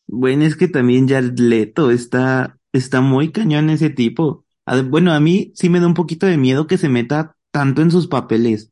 Bueno, 0.06 0.44
es 0.44 0.56
que 0.56 0.68
también 0.68 1.08
Jared 1.08 1.38
Leto 1.38 1.90
está, 1.90 2.58
está 2.72 3.00
muy 3.00 3.32
cañón 3.32 3.70
ese 3.70 3.90
tipo. 3.90 4.41
Bueno, 4.66 5.12
a 5.12 5.20
mí 5.20 5.52
sí 5.54 5.68
me 5.68 5.80
da 5.80 5.86
un 5.86 5.94
poquito 5.94 6.26
de 6.26 6.36
miedo 6.38 6.66
que 6.66 6.78
se 6.78 6.88
meta 6.88 7.36
tanto 7.50 7.82
en 7.82 7.90
sus 7.90 8.08
papeles. 8.08 8.70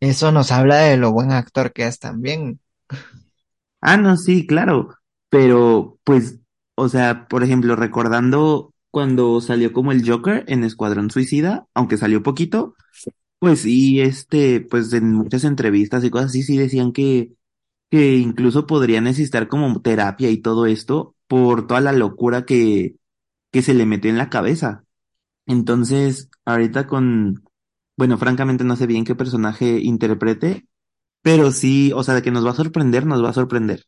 Eso 0.00 0.32
nos 0.32 0.50
habla 0.52 0.76
de 0.78 0.96
lo 0.96 1.12
buen 1.12 1.32
actor 1.32 1.72
que 1.72 1.86
es 1.86 1.98
también. 1.98 2.60
Ah, 3.80 3.96
no, 3.96 4.16
sí, 4.16 4.46
claro. 4.46 4.94
Pero, 5.28 5.98
pues, 6.04 6.38
o 6.76 6.88
sea, 6.88 7.26
por 7.28 7.42
ejemplo, 7.42 7.76
recordando 7.76 8.74
cuando 8.90 9.40
salió 9.40 9.72
como 9.72 9.92
el 9.92 10.08
Joker 10.08 10.44
en 10.48 10.64
Escuadrón 10.64 11.10
Suicida, 11.10 11.66
aunque 11.74 11.96
salió 11.96 12.22
poquito, 12.22 12.74
pues 13.38 13.60
sí, 13.62 14.00
este, 14.00 14.60
pues 14.62 14.92
en 14.94 15.12
muchas 15.14 15.44
entrevistas 15.44 16.04
y 16.04 16.10
cosas 16.10 16.30
así, 16.30 16.42
sí 16.42 16.58
decían 16.58 16.92
que, 16.92 17.34
que 17.90 18.16
incluso 18.16 18.66
podría 18.66 19.00
necesitar 19.00 19.48
como 19.48 19.80
terapia 19.82 20.30
y 20.30 20.38
todo 20.38 20.66
esto 20.66 21.16
por 21.28 21.66
toda 21.66 21.80
la 21.80 21.92
locura 21.92 22.44
que, 22.46 22.96
que 23.52 23.62
se 23.62 23.74
le 23.74 23.86
metió 23.86 24.10
en 24.10 24.18
la 24.18 24.30
cabeza. 24.30 24.84
Entonces, 25.46 26.30
ahorita 26.44 26.86
con, 26.86 27.44
bueno, 27.96 28.18
francamente 28.18 28.64
no 28.64 28.76
sé 28.76 28.86
bien 28.86 29.04
qué 29.04 29.14
personaje 29.14 29.80
interprete, 29.80 30.66
pero 31.22 31.50
sí, 31.52 31.92
o 31.94 32.02
sea, 32.02 32.14
de 32.14 32.22
que 32.22 32.30
nos 32.30 32.46
va 32.46 32.50
a 32.50 32.54
sorprender, 32.54 33.06
nos 33.06 33.24
va 33.24 33.30
a 33.30 33.34
sorprender. 33.34 33.84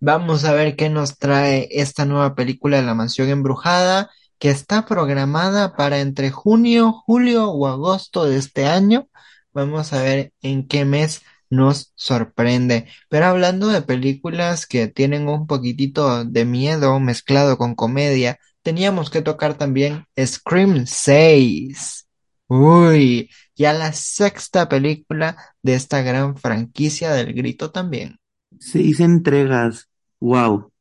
Vamos 0.00 0.44
a 0.44 0.52
ver 0.52 0.76
qué 0.76 0.90
nos 0.90 1.18
trae 1.18 1.68
esta 1.70 2.04
nueva 2.04 2.34
película 2.34 2.76
de 2.76 2.82
La 2.82 2.94
Mansión 2.94 3.28
Embrujada, 3.28 4.10
que 4.38 4.50
está 4.50 4.84
programada 4.84 5.74
para 5.76 6.00
entre 6.00 6.30
junio, 6.30 6.92
julio 6.92 7.50
o 7.50 7.66
agosto 7.66 8.26
de 8.26 8.36
este 8.36 8.66
año. 8.66 9.08
Vamos 9.52 9.92
a 9.92 10.02
ver 10.02 10.32
en 10.42 10.66
qué 10.68 10.84
mes 10.84 11.22
nos 11.48 11.92
sorprende. 11.94 12.86
Pero 13.08 13.26
hablando 13.26 13.68
de 13.68 13.82
películas 13.82 14.66
que 14.66 14.88
tienen 14.88 15.28
un 15.28 15.46
poquitito 15.46 16.24
de 16.24 16.44
miedo 16.44 17.00
mezclado 17.00 17.56
con 17.56 17.74
comedia, 17.74 18.38
teníamos 18.64 19.10
que 19.10 19.22
tocar 19.22 19.56
también 19.56 20.06
Scream 20.18 20.86
6. 20.86 22.08
Uy, 22.48 23.30
ya 23.54 23.72
la 23.72 23.92
sexta 23.92 24.68
película 24.68 25.36
de 25.62 25.74
esta 25.74 26.02
gran 26.02 26.36
franquicia 26.36 27.12
del 27.12 27.34
grito 27.34 27.70
también. 27.70 28.16
Seis 28.58 29.00
entregas, 29.00 29.88
wow. 30.18 30.72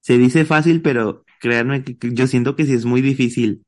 Se 0.00 0.16
dice 0.16 0.44
fácil, 0.44 0.82
pero 0.82 1.24
créanme 1.40 1.84
que, 1.84 1.96
yo 2.12 2.26
siento 2.26 2.56
que 2.56 2.64
sí 2.64 2.72
es 2.72 2.86
muy 2.86 3.02
difícil, 3.02 3.64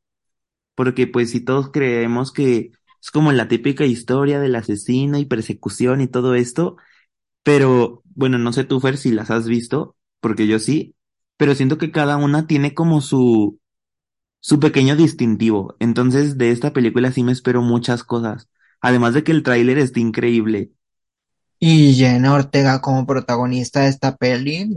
porque 0.75 1.07
pues 1.07 1.31
si 1.31 1.41
todos 1.41 1.71
creemos 1.71 2.33
que 2.33 2.71
es 3.03 3.11
como 3.11 3.33
la 3.33 3.49
típica 3.49 3.85
historia 3.85 4.41
del 4.41 4.55
asesino 4.55 5.19
y 5.19 5.27
persecución 5.27 6.01
y 6.01 6.09
todo 6.09 6.35
esto, 6.35 6.77
pero 7.43 8.03
bueno, 8.15 8.39
no 8.39 8.53
sé 8.53 8.65
tú, 8.65 8.81
Fer, 8.81 8.97
si 8.97 9.11
las 9.11 9.31
has 9.31 9.47
visto, 9.47 9.97
porque 10.21 10.47
yo 10.47 10.59
sí, 10.59 10.95
pero 11.43 11.57
siento 11.57 11.77
que 11.77 11.91
cada 11.91 12.19
una 12.19 12.47
tiene 12.47 12.73
como 12.73 13.01
su, 13.01 13.59
su 14.39 14.61
pequeño 14.61 14.95
distintivo. 14.95 15.75
Entonces, 15.81 16.39
de 16.39 16.53
esta 16.53 16.73
película 16.73 17.11
sí 17.11 17.25
me 17.25 17.33
espero 17.33 17.63
muchas 17.63 18.05
cosas. 18.05 18.49
Además 18.81 19.13
de 19.13 19.25
que 19.25 19.33
el 19.33 19.43
tráiler 19.43 19.79
está 19.79 19.99
increíble. 19.99 20.71
Y 21.59 21.95
Jenna 21.95 22.33
Ortega 22.33 22.81
como 22.81 23.09
protagonista 23.09 23.81
de 23.81 23.89
esta 23.89 24.17
peli. 24.17 24.73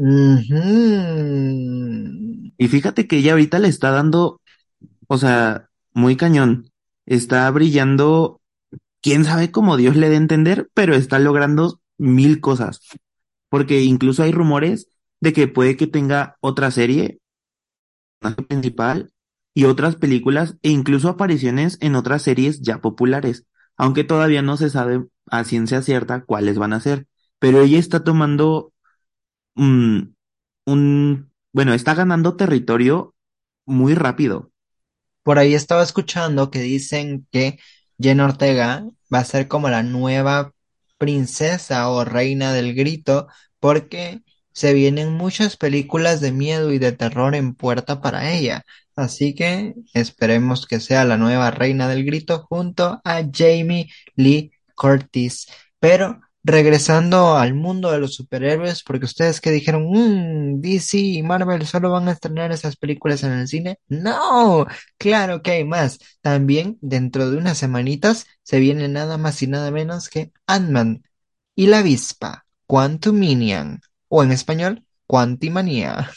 Y 2.58 2.68
fíjate 2.68 3.08
que 3.08 3.18
ella 3.18 3.34
ahorita 3.34 3.60
le 3.60 3.68
está 3.68 3.92
dando, 3.92 4.42
o 5.06 5.20
sea, 5.20 5.70
muy 5.94 6.16
cañón. 6.16 6.72
Está 7.06 7.48
brillando, 7.52 8.42
quién 9.04 9.24
sabe 9.24 9.52
cómo 9.52 9.78
Dios 9.78 9.96
le 9.96 10.10
dé 10.10 10.16
a 10.16 10.18
entender, 10.18 10.68
pero 10.74 10.96
está 10.96 11.20
logrando 11.20 11.80
mil 12.00 12.42
cosas. 12.42 12.80
Porque 13.50 13.84
incluso 13.84 14.24
hay 14.24 14.32
rumores 14.32 14.88
de 15.20 15.34
que 15.34 15.48
puede 15.48 15.78
que 15.78 15.88
tenga 15.88 16.38
otra 16.42 16.72
serie, 16.72 17.20
principal, 18.48 19.12
y 19.56 19.66
otras 19.66 19.96
películas 19.96 20.58
e 20.62 20.70
incluso 20.70 21.10
apariciones 21.10 21.78
en 21.82 21.96
otras 21.96 22.22
series 22.22 22.62
ya 22.62 22.82
populares, 22.82 23.46
aunque 23.78 24.04
todavía 24.04 24.42
no 24.42 24.58
se 24.58 24.70
sabe 24.70 25.06
a 25.28 25.44
ciencia 25.46 25.82
cierta 25.82 26.24
cuáles 26.26 26.58
van 26.58 26.74
a 26.74 26.82
ser. 26.82 27.08
Pero 27.40 27.62
ella 27.62 27.80
está 27.80 28.04
tomando 28.04 28.74
mm, 29.56 30.02
un, 30.66 31.32
bueno, 31.54 31.74
está 31.74 31.96
ganando 31.96 32.36
territorio 32.36 33.16
muy 33.66 33.96
rápido. 33.96 34.52
Por 35.24 35.40
ahí 35.40 35.56
estaba 35.56 35.84
escuchando 35.84 36.52
que 36.52 36.60
dicen 36.60 37.26
que 37.32 37.58
Jenna 37.98 38.26
Ortega 38.26 38.86
va 39.12 39.20
a 39.20 39.26
ser 39.26 39.48
como 39.48 39.70
la 39.70 39.84
nueva 39.84 40.54
princesa 40.98 41.90
o 41.90 42.04
reina 42.04 42.54
del 42.54 42.76
grito 42.76 43.28
porque 43.60 44.22
se 44.56 44.74
vienen 44.74 45.14
muchas 45.14 45.58
películas 45.58 46.22
de 46.22 46.32
miedo 46.32 46.74
y 46.74 46.80
de 46.80 46.94
terror 46.94 47.36
en 47.36 47.54
puerta 47.56 48.02
para 48.02 48.32
ella. 48.34 48.64
Así 48.96 49.36
que 49.36 49.76
esperemos 49.94 50.66
que 50.68 50.80
sea 50.80 51.06
la 51.06 51.18
nueva 51.18 51.52
reina 51.52 51.88
del 51.90 52.06
grito 52.06 52.46
junto 52.50 53.02
a 53.04 53.22
Jamie 53.32 53.90
Lee 54.16 54.52
Curtis. 54.76 55.48
Pero 55.80 56.22
regresando 56.44 57.36
al 57.38 57.54
mundo 57.56 57.92
de 57.92 58.00
los 58.00 58.16
superhéroes, 58.16 58.84
porque 58.84 59.06
ustedes 59.06 59.42
que 59.42 59.52
dijeron, 59.52 59.88
"Mm, 59.92 60.62
DC 60.62 60.98
y 61.00 61.24
Marvel 61.24 61.66
solo 61.68 61.92
van 61.92 62.08
a 62.08 62.12
estrenar 62.14 62.52
esas 62.52 62.78
películas 62.78 63.24
en 63.24 63.32
el 63.34 63.48
cine. 63.48 63.80
No, 63.88 64.66
claro 64.98 65.42
que 65.42 65.52
hay 65.52 65.66
más. 65.66 66.00
También 66.22 66.78
dentro 66.82 67.30
de 67.30 67.38
unas 67.38 67.58
semanitas 67.58 68.26
se 68.44 68.60
viene 68.60 68.88
nada 68.88 69.18
más 69.18 69.42
y 69.42 69.48
nada 69.48 69.72
menos 69.72 70.10
que 70.10 70.32
Ant-Man 70.48 71.04
y 71.56 71.68
la 71.68 71.80
avispa, 71.80 72.46
Quantuminian, 72.68 73.82
o 74.16 74.24
en 74.24 74.32
español, 74.32 74.86
Quantimanía. 75.08 76.10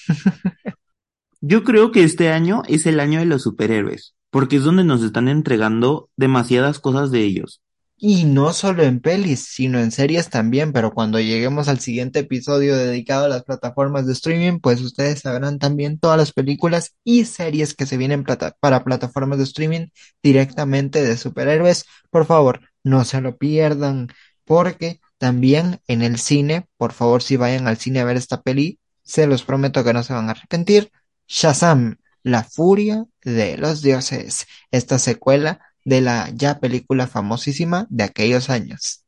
Yo 1.41 1.65
creo 1.65 1.91
que 1.91 2.05
este 2.05 2.31
año 2.31 2.63
es 2.69 2.87
el 2.87 3.01
año 3.01 3.19
de 3.19 3.27
los 3.27 3.43
superhéroes, 3.43 4.15
porque 4.31 4.57
es 4.57 4.63
donde 4.63 4.85
nos 4.85 5.03
están 5.03 5.27
entregando 5.27 6.09
demasiadas 6.17 6.79
cosas 6.79 7.11
de 7.11 7.23
ellos. 7.23 7.61
Y 7.97 8.23
no 8.23 8.53
solo 8.53 8.85
en 8.85 9.01
pelis, 9.01 9.47
sino 9.47 9.81
en 9.81 9.91
series 9.91 10.31
también, 10.31 10.73
pero 10.73 10.93
cuando 10.93 11.19
lleguemos 11.19 11.67
al 11.67 11.81
siguiente 11.81 12.21
episodio 12.21 12.77
dedicado 12.77 13.25
a 13.25 13.29
las 13.29 13.43
plataformas 13.43 14.07
de 14.07 14.13
streaming, 14.13 14.61
pues 14.61 14.81
ustedes 14.81 15.21
sabrán 15.21 15.59
también 15.59 15.99
todas 15.99 16.17
las 16.17 16.33
películas 16.33 16.95
y 17.03 17.25
series 17.25 17.75
que 17.75 17.87
se 17.87 17.97
vienen 17.97 18.23
plata- 18.23 18.55
para 18.61 18.85
plataformas 18.85 19.39
de 19.39 19.45
streaming 19.45 19.87
directamente 20.23 21.03
de 21.03 21.17
superhéroes. 21.17 21.87
Por 22.11 22.25
favor, 22.27 22.61
no 22.85 23.05
se 23.05 23.21
lo 23.21 23.37
pierdan, 23.37 24.07
porque 24.45 25.01
también 25.19 25.81
en 25.87 26.03
el 26.03 26.19
cine, 26.19 26.69
por 26.77 26.93
favor, 26.93 27.23
si 27.23 27.37
vayan 27.37 27.67
al 27.69 27.77
cine 27.77 28.01
a 28.01 28.05
ver 28.05 28.17
esta 28.17 28.43
peli, 28.43 28.79
se 29.03 29.27
los 29.27 29.43
prometo 29.43 29.85
que 29.85 29.93
no 29.93 30.03
se 30.03 30.13
van 30.13 30.29
a 30.29 30.33
arrepentir. 30.33 30.91
Shazam, 31.27 31.97
la 32.23 32.45
furia 32.45 33.05
de 33.23 33.57
los 33.59 33.83
dioses, 33.83 34.47
esta 34.71 34.99
secuela 34.99 35.61
de 35.85 36.01
la 36.01 36.31
ya 36.35 36.61
película 36.61 37.07
famosísima 37.07 37.87
de 37.91 38.05
aquellos 38.05 38.51
años. 38.51 39.05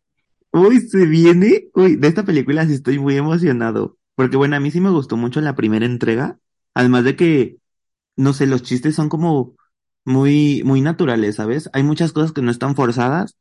Uy, 0.52 0.80
se 0.80 1.06
viene. 1.06 1.68
Uy, 1.74 1.96
de 1.96 2.08
esta 2.08 2.24
película 2.24 2.66
sí 2.66 2.74
estoy 2.74 2.98
muy 2.98 3.16
emocionado. 3.16 3.98
Porque 4.14 4.36
bueno, 4.36 4.56
a 4.56 4.60
mí 4.60 4.70
sí 4.70 4.80
me 4.80 4.90
gustó 4.90 5.16
mucho 5.16 5.40
la 5.40 5.54
primera 5.54 5.86
entrega. 5.86 6.38
Además 6.74 7.04
de 7.04 7.16
que, 7.16 7.56
no 8.16 8.32
sé, 8.32 8.46
los 8.46 8.62
chistes 8.62 8.94
son 8.94 9.08
como 9.08 9.54
muy, 10.04 10.62
muy 10.64 10.80
naturales, 10.80 11.36
¿sabes? 11.36 11.70
Hay 11.72 11.82
muchas 11.82 12.12
cosas 12.12 12.32
que 12.32 12.42
no 12.42 12.50
están 12.50 12.74
forzadas. 12.74 13.36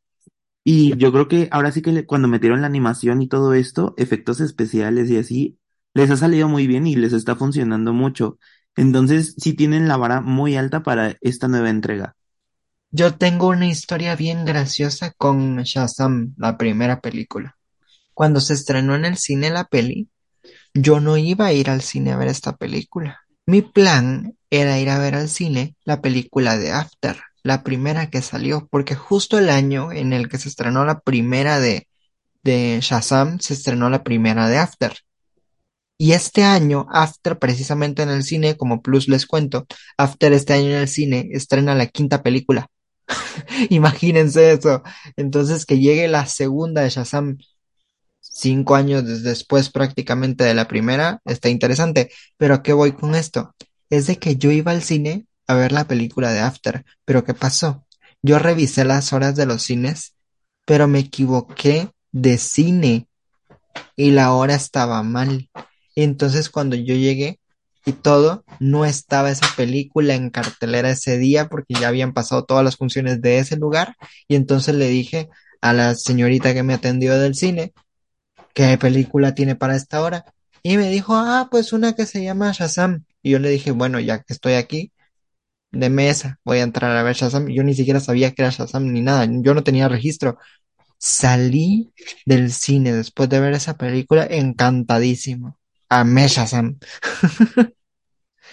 Y 0.72 0.96
yo 0.98 1.12
creo 1.12 1.28
que 1.28 1.48
ahora 1.50 1.72
sí 1.72 1.82
que 1.82 2.06
cuando 2.06 2.28
metieron 2.28 2.62
la 2.62 2.68
animación 2.68 3.24
y 3.24 3.28
todo 3.28 3.56
esto, 3.56 3.96
efectos 3.98 4.40
especiales 4.40 5.10
y 5.10 5.18
así, 5.18 5.58
les 5.96 6.12
ha 6.12 6.16
salido 6.16 6.48
muy 6.48 6.68
bien 6.68 6.86
y 6.86 6.96
les 6.96 7.12
está 7.12 7.36
funcionando 7.36 7.92
mucho. 7.92 8.38
Entonces, 8.76 9.34
sí 9.40 9.54
tienen 9.54 9.88
la 9.88 9.98
vara 9.98 10.22
muy 10.22 10.58
alta 10.58 10.84
para 10.84 11.18
esta 11.22 11.48
nueva 11.48 11.72
entrega. 11.72 12.16
Yo 12.92 13.16
tengo 13.16 13.48
una 13.48 13.66
historia 13.66 14.16
bien 14.16 14.46
graciosa 14.46 15.12
con 15.18 15.58
Shazam, 15.64 16.36
la 16.38 16.56
primera 16.56 17.02
película. 17.02 17.58
Cuando 18.14 18.40
se 18.40 18.54
estrenó 18.54 18.94
en 18.94 19.06
el 19.06 19.18
cine 19.18 19.50
la 19.50 19.64
peli, 19.64 20.08
yo 20.76 21.00
no 21.00 21.18
iba 21.18 21.48
a 21.48 21.52
ir 21.52 21.72
al 21.72 21.82
cine 21.82 22.12
a 22.12 22.18
ver 22.18 22.28
esta 22.28 22.58
película. 22.58 23.22
Mi 23.48 23.64
plan 23.64 24.36
era 24.52 24.80
ir 24.80 24.92
a 24.92 25.00
ver 25.00 25.16
al 25.16 25.30
cine 25.30 25.76
la 25.84 26.00
película 26.00 26.60
de 26.60 26.74
After, 26.74 27.18
la 27.44 27.64
primera 27.64 28.10
que 28.10 28.22
salió, 28.22 28.68
porque 28.72 28.96
justo 28.96 29.38
el 29.38 29.50
año 29.50 29.92
en 29.92 30.14
el 30.14 30.30
que 30.30 30.38
se 30.38 30.50
estrenó 30.50 30.86
la 30.86 31.00
primera 31.02 31.60
de, 31.60 31.88
de 32.44 32.80
Shazam, 32.82 33.40
se 33.40 33.54
estrenó 33.56 33.90
la 33.90 34.04
primera 34.04 34.50
de 34.50 34.58
After. 34.60 34.94
Y 35.98 36.14
este 36.14 36.44
año, 36.44 36.88
After, 36.92 37.38
precisamente 37.40 38.04
en 38.04 38.10
el 38.10 38.24
cine, 38.24 38.56
como 38.58 38.82
plus 38.82 39.08
les 39.10 39.26
cuento, 39.26 39.66
After 39.98 40.32
este 40.34 40.54
año 40.54 40.68
en 40.70 40.76
el 40.78 40.88
cine 40.88 41.28
estrena 41.34 41.76
la 41.76 41.88
quinta 41.88 42.24
película. 42.24 42.68
Imagínense 43.70 44.54
eso. 44.54 44.84
Entonces, 45.18 45.66
que 45.66 45.80
llegue 45.80 46.08
la 46.08 46.26
segunda 46.28 46.82
de 46.82 46.90
Shazam 46.90 47.38
cinco 48.22 48.76
años 48.76 49.06
des- 49.06 49.24
después 49.24 49.72
prácticamente 49.72 50.44
de 50.46 50.56
la 50.56 50.68
primera, 50.70 51.22
está 51.26 51.50
interesante. 51.50 52.12
Pero 52.38 52.56
¿a 52.56 52.64
qué 52.64 52.74
voy 52.74 52.94
con 52.94 53.16
esto? 53.16 53.56
Es 53.92 54.08
de 54.08 54.18
que 54.20 54.38
yo 54.38 54.52
iba 54.52 54.72
al 54.74 54.84
cine 54.84 55.28
a 55.50 55.56
ver 55.56 55.72
la 55.72 55.88
película 55.88 56.32
de 56.32 56.42
After, 56.42 56.86
pero 57.06 57.24
¿qué 57.24 57.34
pasó? 57.34 57.84
Yo 58.22 58.38
revisé 58.38 58.86
las 58.86 59.14
horas 59.14 59.36
de 59.36 59.48
los 59.48 59.64
cines, 59.64 60.14
pero 60.64 60.88
me 60.88 61.00
equivoqué 61.00 61.90
de 62.12 62.38
cine 62.38 63.08
y 63.96 64.12
la 64.12 64.32
hora 64.34 64.54
estaba 64.54 65.02
mal. 65.02 65.50
Entonces 65.96 66.52
cuando 66.52 66.76
yo 66.76 66.94
llegué 66.94 67.40
y 67.84 67.94
todo, 67.94 68.46
no 68.60 68.86
estaba 68.86 69.32
esa 69.32 69.48
película 69.58 70.14
en 70.14 70.30
cartelera 70.30 70.92
ese 70.92 71.18
día 71.18 71.50
porque 71.50 71.74
ya 71.74 71.88
habían 71.88 72.14
pasado 72.14 72.46
todas 72.46 72.64
las 72.64 72.78
funciones 72.78 73.20
de 73.20 73.40
ese 73.40 73.58
lugar 73.58 73.96
y 74.28 74.36
entonces 74.36 74.76
le 74.76 74.88
dije 74.88 75.30
a 75.62 75.74
la 75.74 75.96
señorita 75.96 76.54
que 76.54 76.62
me 76.62 76.76
atendió 76.76 77.18
del 77.18 77.34
cine 77.34 77.74
qué 78.54 78.78
película 78.78 79.34
tiene 79.34 79.56
para 79.56 79.76
esta 79.76 80.04
hora 80.04 80.26
y 80.62 80.78
me 80.78 80.92
dijo, 80.92 81.16
ah, 81.16 81.48
pues 81.50 81.74
una 81.74 81.94
que 81.94 82.06
se 82.06 82.24
llama 82.24 82.52
Shazam. 82.52 83.06
Y 83.24 83.32
yo 83.32 83.40
le 83.40 83.50
dije, 83.50 83.72
bueno, 83.72 84.00
ya 84.00 84.20
que 84.20 84.34
estoy 84.34 84.54
aquí, 84.54 84.92
de 85.72 85.90
mesa, 85.90 86.40
voy 86.44 86.60
a 86.60 86.64
entrar 86.64 86.96
a 86.96 87.04
ver 87.04 87.16
Shazam. 87.16 87.48
Yo 87.48 87.64
ni 87.64 87.74
siquiera 87.74 88.00
sabía 88.00 88.32
que 88.34 88.42
era 88.42 88.52
Shazam 88.52 88.92
ni 88.92 89.02
nada, 89.02 89.28
yo 89.30 89.54
no 89.54 89.64
tenía 89.64 89.88
registro. 89.88 90.38
Salí 90.98 91.94
del 92.26 92.52
cine 92.52 92.92
después 92.92 93.30
de 93.30 93.40
ver 93.40 93.54
esa 93.54 93.78
película 93.78 94.28
encantadísimo. 94.30 95.58
Amé 95.88 96.28
Shazam. 96.28 96.78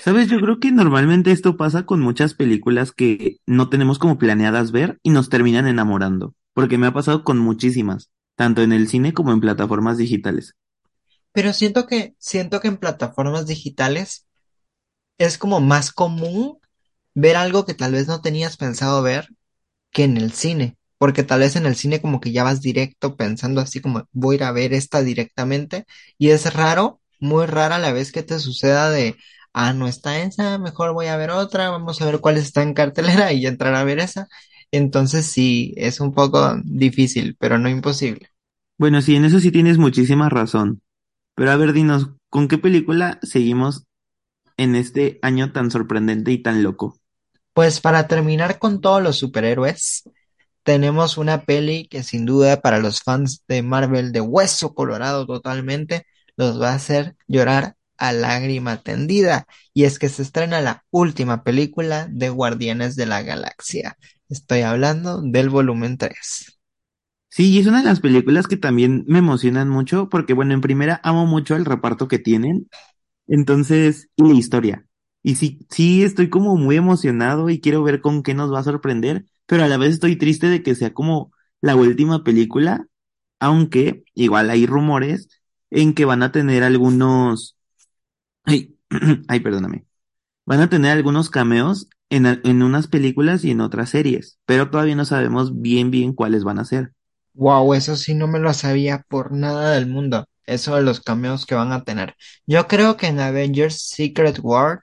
¿Sabes? 0.05 0.29
Yo 0.29 0.41
creo 0.41 0.61
que 0.61 0.71
normalmente 0.71 1.33
esto 1.33 1.57
pasa 1.57 1.85
con 1.85 2.01
muchas 2.01 2.35
películas 2.35 2.93
que 2.93 3.39
no 3.47 3.69
tenemos 3.69 3.99
como 3.99 4.19
planeadas 4.19 4.71
ver 4.71 5.01
y 5.03 5.11
nos 5.11 5.29
terminan 5.29 5.67
enamorando, 5.67 6.35
porque 6.55 6.79
me 6.79 6.87
ha 6.87 6.93
pasado 6.93 7.25
con 7.25 7.39
muchísimas, 7.39 8.11
tanto 8.37 8.63
en 8.63 8.73
el 8.73 8.87
cine 8.87 9.13
como 9.13 9.33
en 9.33 9.41
plataformas 9.41 9.99
digitales. 9.99 10.55
Pero 11.33 11.53
siento 11.53 11.87
que, 11.87 12.15
siento 12.19 12.61
que 12.61 12.69
en 12.69 12.77
plataformas 12.77 13.47
digitales 13.47 14.27
es 15.19 15.39
como 15.39 15.61
más 15.61 15.93
común 15.93 16.59
ver 17.17 17.37
algo 17.37 17.67
que 17.67 17.75
tal 17.75 17.93
vez 17.95 18.09
no 18.09 18.23
tenías 18.23 18.59
pensado 18.59 19.03
ver 19.03 19.31
que 19.93 20.05
en 20.05 20.17
el 20.19 20.33
cine, 20.33 20.77
porque 20.99 21.25
tal 21.25 21.41
vez 21.41 21.57
en 21.57 21.67
el 21.67 21.77
cine 21.77 22.01
como 22.01 22.21
que 22.21 22.33
ya 22.33 22.45
vas 22.45 22.61
directo 22.63 23.17
pensando 23.17 23.61
así 23.61 23.81
como 23.81 24.07
voy 24.13 24.37
a 24.37 24.39
ir 24.39 24.45
a 24.45 24.53
ver 24.53 24.75
esta 24.75 25.03
directamente 25.03 25.87
y 26.19 26.31
es 26.31 26.53
raro, 26.55 27.01
muy 27.21 27.47
rara 27.47 27.79
la 27.79 27.93
vez 27.93 28.13
que 28.13 28.23
te 28.23 28.39
suceda 28.39 28.91
de, 28.91 29.17
ah, 29.55 29.73
no 29.73 29.89
está 29.89 30.21
esa, 30.21 30.59
mejor 30.59 30.93
voy 30.95 31.07
a 31.07 31.17
ver 31.17 31.31
otra, 31.31 31.71
vamos 31.71 32.03
a 32.03 32.07
ver 32.07 32.21
cuál 32.21 32.37
está 32.39 32.63
en 32.63 32.75
cartelera 32.75 33.33
y 33.33 33.47
entrar 33.47 33.75
a 33.75 33.85
ver 33.85 33.99
esa. 34.01 34.29
Entonces 34.73 35.27
sí, 35.27 35.73
es 35.77 36.01
un 36.01 36.13
poco 36.15 36.57
difícil, 36.65 37.37
pero 37.39 37.59
no 37.59 37.69
imposible. 37.71 38.31
Bueno, 38.79 39.01
sí, 39.03 39.17
en 39.17 39.25
eso 39.25 39.41
sí 39.41 39.51
tienes 39.51 39.79
muchísima 39.79 40.29
razón. 40.29 40.83
Pero 41.35 41.51
a 41.53 41.57
ver, 41.57 41.73
dinos, 41.73 42.11
¿con 42.31 42.49
qué 42.49 42.59
película 42.59 43.19
seguimos 43.23 43.87
en 44.57 44.77
este 44.77 45.19
año 45.23 45.53
tan 45.53 45.71
sorprendente 45.71 46.33
y 46.33 46.43
tan 46.43 46.63
loco? 46.63 46.99
Pues 47.57 47.81
para 47.81 48.07
terminar 48.07 48.59
con 48.59 48.83
todos 48.83 49.03
los 49.03 49.17
superhéroes, 49.17 50.03
tenemos 50.63 51.17
una 51.17 51.47
peli 51.47 51.89
que 51.89 52.03
sin 52.03 52.27
duda 52.27 52.61
para 52.61 52.81
los 52.81 53.01
fans 53.01 53.45
de 53.49 53.63
Marvel 53.63 54.13
de 54.13 54.21
hueso 54.21 54.75
colorado 54.75 55.25
totalmente 55.25 56.05
los 56.37 56.61
va 56.61 56.73
a 56.73 56.75
hacer 56.75 57.17
llorar 57.27 57.77
a 57.97 58.13
lágrima 58.13 58.83
tendida. 58.83 59.47
Y 59.73 59.85
es 59.85 59.99
que 59.99 60.11
se 60.11 60.21
estrena 60.21 60.61
la 60.61 60.85
última 60.91 61.45
película 61.45 62.09
de 62.11 62.29
Guardianes 62.29 62.95
de 62.95 63.07
la 63.07 63.23
Galaxia. 63.23 63.97
Estoy 64.29 64.61
hablando 64.61 65.23
del 65.23 65.49
volumen 65.49 65.97
3. 65.97 66.59
Sí, 67.31 67.53
y 67.53 67.59
es 67.59 67.67
una 67.67 67.79
de 67.79 67.89
las 67.89 68.01
películas 68.01 68.49
que 68.49 68.59
también 68.59 69.07
me 69.09 69.21
emocionan 69.21 69.71
mucho 69.71 70.11
porque, 70.11 70.35
bueno, 70.35 70.53
en 70.53 70.61
primera 70.61 71.01
amo 71.03 71.25
mucho 71.25 71.57
el 71.57 71.65
reparto 71.65 72.07
que 72.07 72.19
tienen, 72.19 72.69
entonces, 73.27 74.11
y 74.15 74.25
la 74.25 74.35
historia. 74.35 74.87
Y 75.27 75.35
sí, 75.35 75.59
sí 75.71 76.05
estoy 76.05 76.31
como 76.31 76.57
muy 76.57 76.77
emocionado 76.77 77.51
y 77.51 77.61
quiero 77.61 77.83
ver 77.83 78.01
con 78.01 78.23
qué 78.23 78.33
nos 78.33 78.53
va 78.53 78.61
a 78.61 78.63
sorprender, 78.63 79.25
pero 79.47 79.65
a 79.65 79.69
la 79.69 79.77
vez 79.77 79.95
estoy 79.95 80.15
triste 80.17 80.47
de 80.49 80.63
que 80.63 80.77
sea 80.77 80.95
como 80.95 81.33
la 81.61 81.75
última 81.75 82.23
película, 82.23 82.87
aunque 83.41 84.05
igual 84.15 84.51
hay 84.51 84.67
rumores 84.67 85.29
en 85.71 85.95
que 85.95 86.05
van 86.05 86.23
a 86.23 86.31
tener 86.31 86.63
algunos, 86.63 87.57
ay, 88.45 88.77
ay, 89.29 89.41
perdóname, 89.41 89.87
Van 90.47 90.61
a 90.61 90.71
tener 90.71 90.93
algunos 90.93 91.31
cameos 91.31 91.89
en, 92.11 92.27
en 92.27 92.63
unas 92.63 92.89
películas 92.89 93.45
y 93.45 93.53
en 93.53 93.61
otras 93.63 93.91
series, 93.91 94.39
pero 94.47 94.71
todavía 94.71 94.97
no 94.97 95.05
sabemos 95.07 95.61
bien 95.61 95.91
bien 95.91 96.15
cuáles 96.15 96.45
van 96.45 96.59
a 96.61 96.67
ser. 96.67 96.93
Wow, 97.35 97.75
eso 97.75 97.97
sí 97.97 98.15
no 98.15 98.27
me 98.29 98.39
lo 98.39 98.53
sabía 98.55 99.05
por 99.09 99.33
nada 99.33 99.73
del 99.73 99.87
mundo. 99.87 100.27
Eso 100.47 100.77
de 100.77 100.83
los 100.83 101.01
cameos 101.01 101.45
que 101.45 101.55
van 101.55 101.73
a 101.73 101.85
tener. 101.85 102.15
Yo 102.47 102.67
creo 102.67 102.97
que 102.97 103.09
en 103.09 103.21
Avengers 103.21 103.83
Secret 103.89 104.39
War 104.43 104.81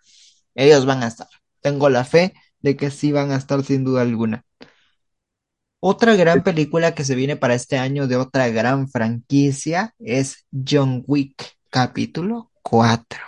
ellos 0.55 0.85
van 0.85 1.03
a 1.03 1.07
estar. 1.07 1.27
Tengo 1.61 1.89
la 1.89 2.05
fe 2.05 2.33
de 2.61 2.75
que 2.75 2.91
sí 2.91 3.11
van 3.11 3.31
a 3.31 3.35
estar 3.35 3.63
sin 3.63 3.83
duda 3.83 4.01
alguna. 4.01 4.45
Otra 5.79 6.15
gran 6.15 6.43
película 6.43 6.95
que 6.95 7.03
se 7.03 7.13
viene 7.13 7.35
para 7.35 7.55
este 7.55 7.77
año 7.77 8.07
de 8.07 8.15
otra 8.15 8.47
gran 8.49 8.87
franquicia 8.87 9.93
es 9.99 10.45
John 10.51 11.03
Wick, 11.05 11.57
capítulo 11.69 12.51
4. 12.61 13.19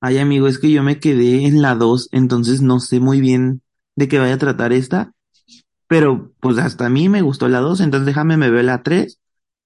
Ay, 0.00 0.18
amigo, 0.18 0.46
es 0.46 0.60
que 0.60 0.70
yo 0.70 0.84
me 0.84 1.00
quedé 1.00 1.46
en 1.46 1.60
la 1.60 1.74
2, 1.74 2.10
entonces 2.12 2.62
no 2.62 2.78
sé 2.78 3.00
muy 3.00 3.20
bien 3.20 3.62
de 3.96 4.06
qué 4.06 4.20
vaya 4.20 4.34
a 4.34 4.38
tratar 4.38 4.72
esta, 4.72 5.12
pero 5.88 6.32
pues 6.38 6.58
hasta 6.58 6.86
a 6.86 6.90
mí 6.90 7.08
me 7.08 7.22
gustó 7.22 7.48
la 7.48 7.58
2, 7.58 7.80
entonces 7.80 8.06
déjame 8.06 8.36
me 8.36 8.50
veo 8.50 8.62
la 8.62 8.84
3 8.84 9.18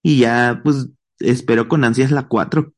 y 0.02 0.18
ya 0.20 0.62
pues 0.64 0.86
espero 1.18 1.68
con 1.68 1.84
ansias 1.84 2.10
la 2.10 2.26
4. 2.26 2.72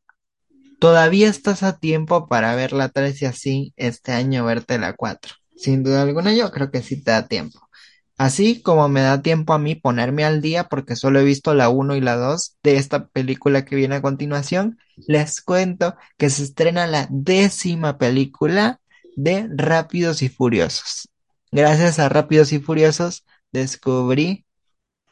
Todavía 0.84 1.30
estás 1.30 1.62
a 1.62 1.78
tiempo 1.78 2.26
para 2.28 2.54
ver 2.54 2.74
la 2.74 2.90
3 2.90 3.22
y 3.22 3.24
así 3.24 3.72
este 3.78 4.12
año 4.12 4.44
verte 4.44 4.78
la 4.78 4.92
4. 4.92 5.32
Sin 5.56 5.82
duda 5.82 6.02
alguna 6.02 6.34
yo 6.34 6.50
creo 6.50 6.70
que 6.70 6.82
sí 6.82 7.02
te 7.02 7.10
da 7.10 7.26
tiempo. 7.26 7.58
Así 8.18 8.60
como 8.60 8.90
me 8.90 9.00
da 9.00 9.22
tiempo 9.22 9.54
a 9.54 9.58
mí 9.58 9.76
ponerme 9.76 10.26
al 10.26 10.42
día 10.42 10.64
porque 10.64 10.94
solo 10.94 11.20
he 11.20 11.24
visto 11.24 11.54
la 11.54 11.70
1 11.70 11.96
y 11.96 12.02
la 12.02 12.16
2 12.16 12.58
de 12.62 12.76
esta 12.76 13.06
película 13.06 13.64
que 13.64 13.76
viene 13.76 13.94
a 13.94 14.02
continuación, 14.02 14.78
les 15.08 15.40
cuento 15.40 15.96
que 16.18 16.28
se 16.28 16.42
estrena 16.42 16.86
la 16.86 17.08
décima 17.10 17.96
película 17.96 18.78
de 19.16 19.48
Rápidos 19.56 20.20
y 20.20 20.28
Furiosos. 20.28 21.08
Gracias 21.50 21.98
a 21.98 22.10
Rápidos 22.10 22.52
y 22.52 22.58
Furiosos 22.58 23.24
descubrí 23.52 24.44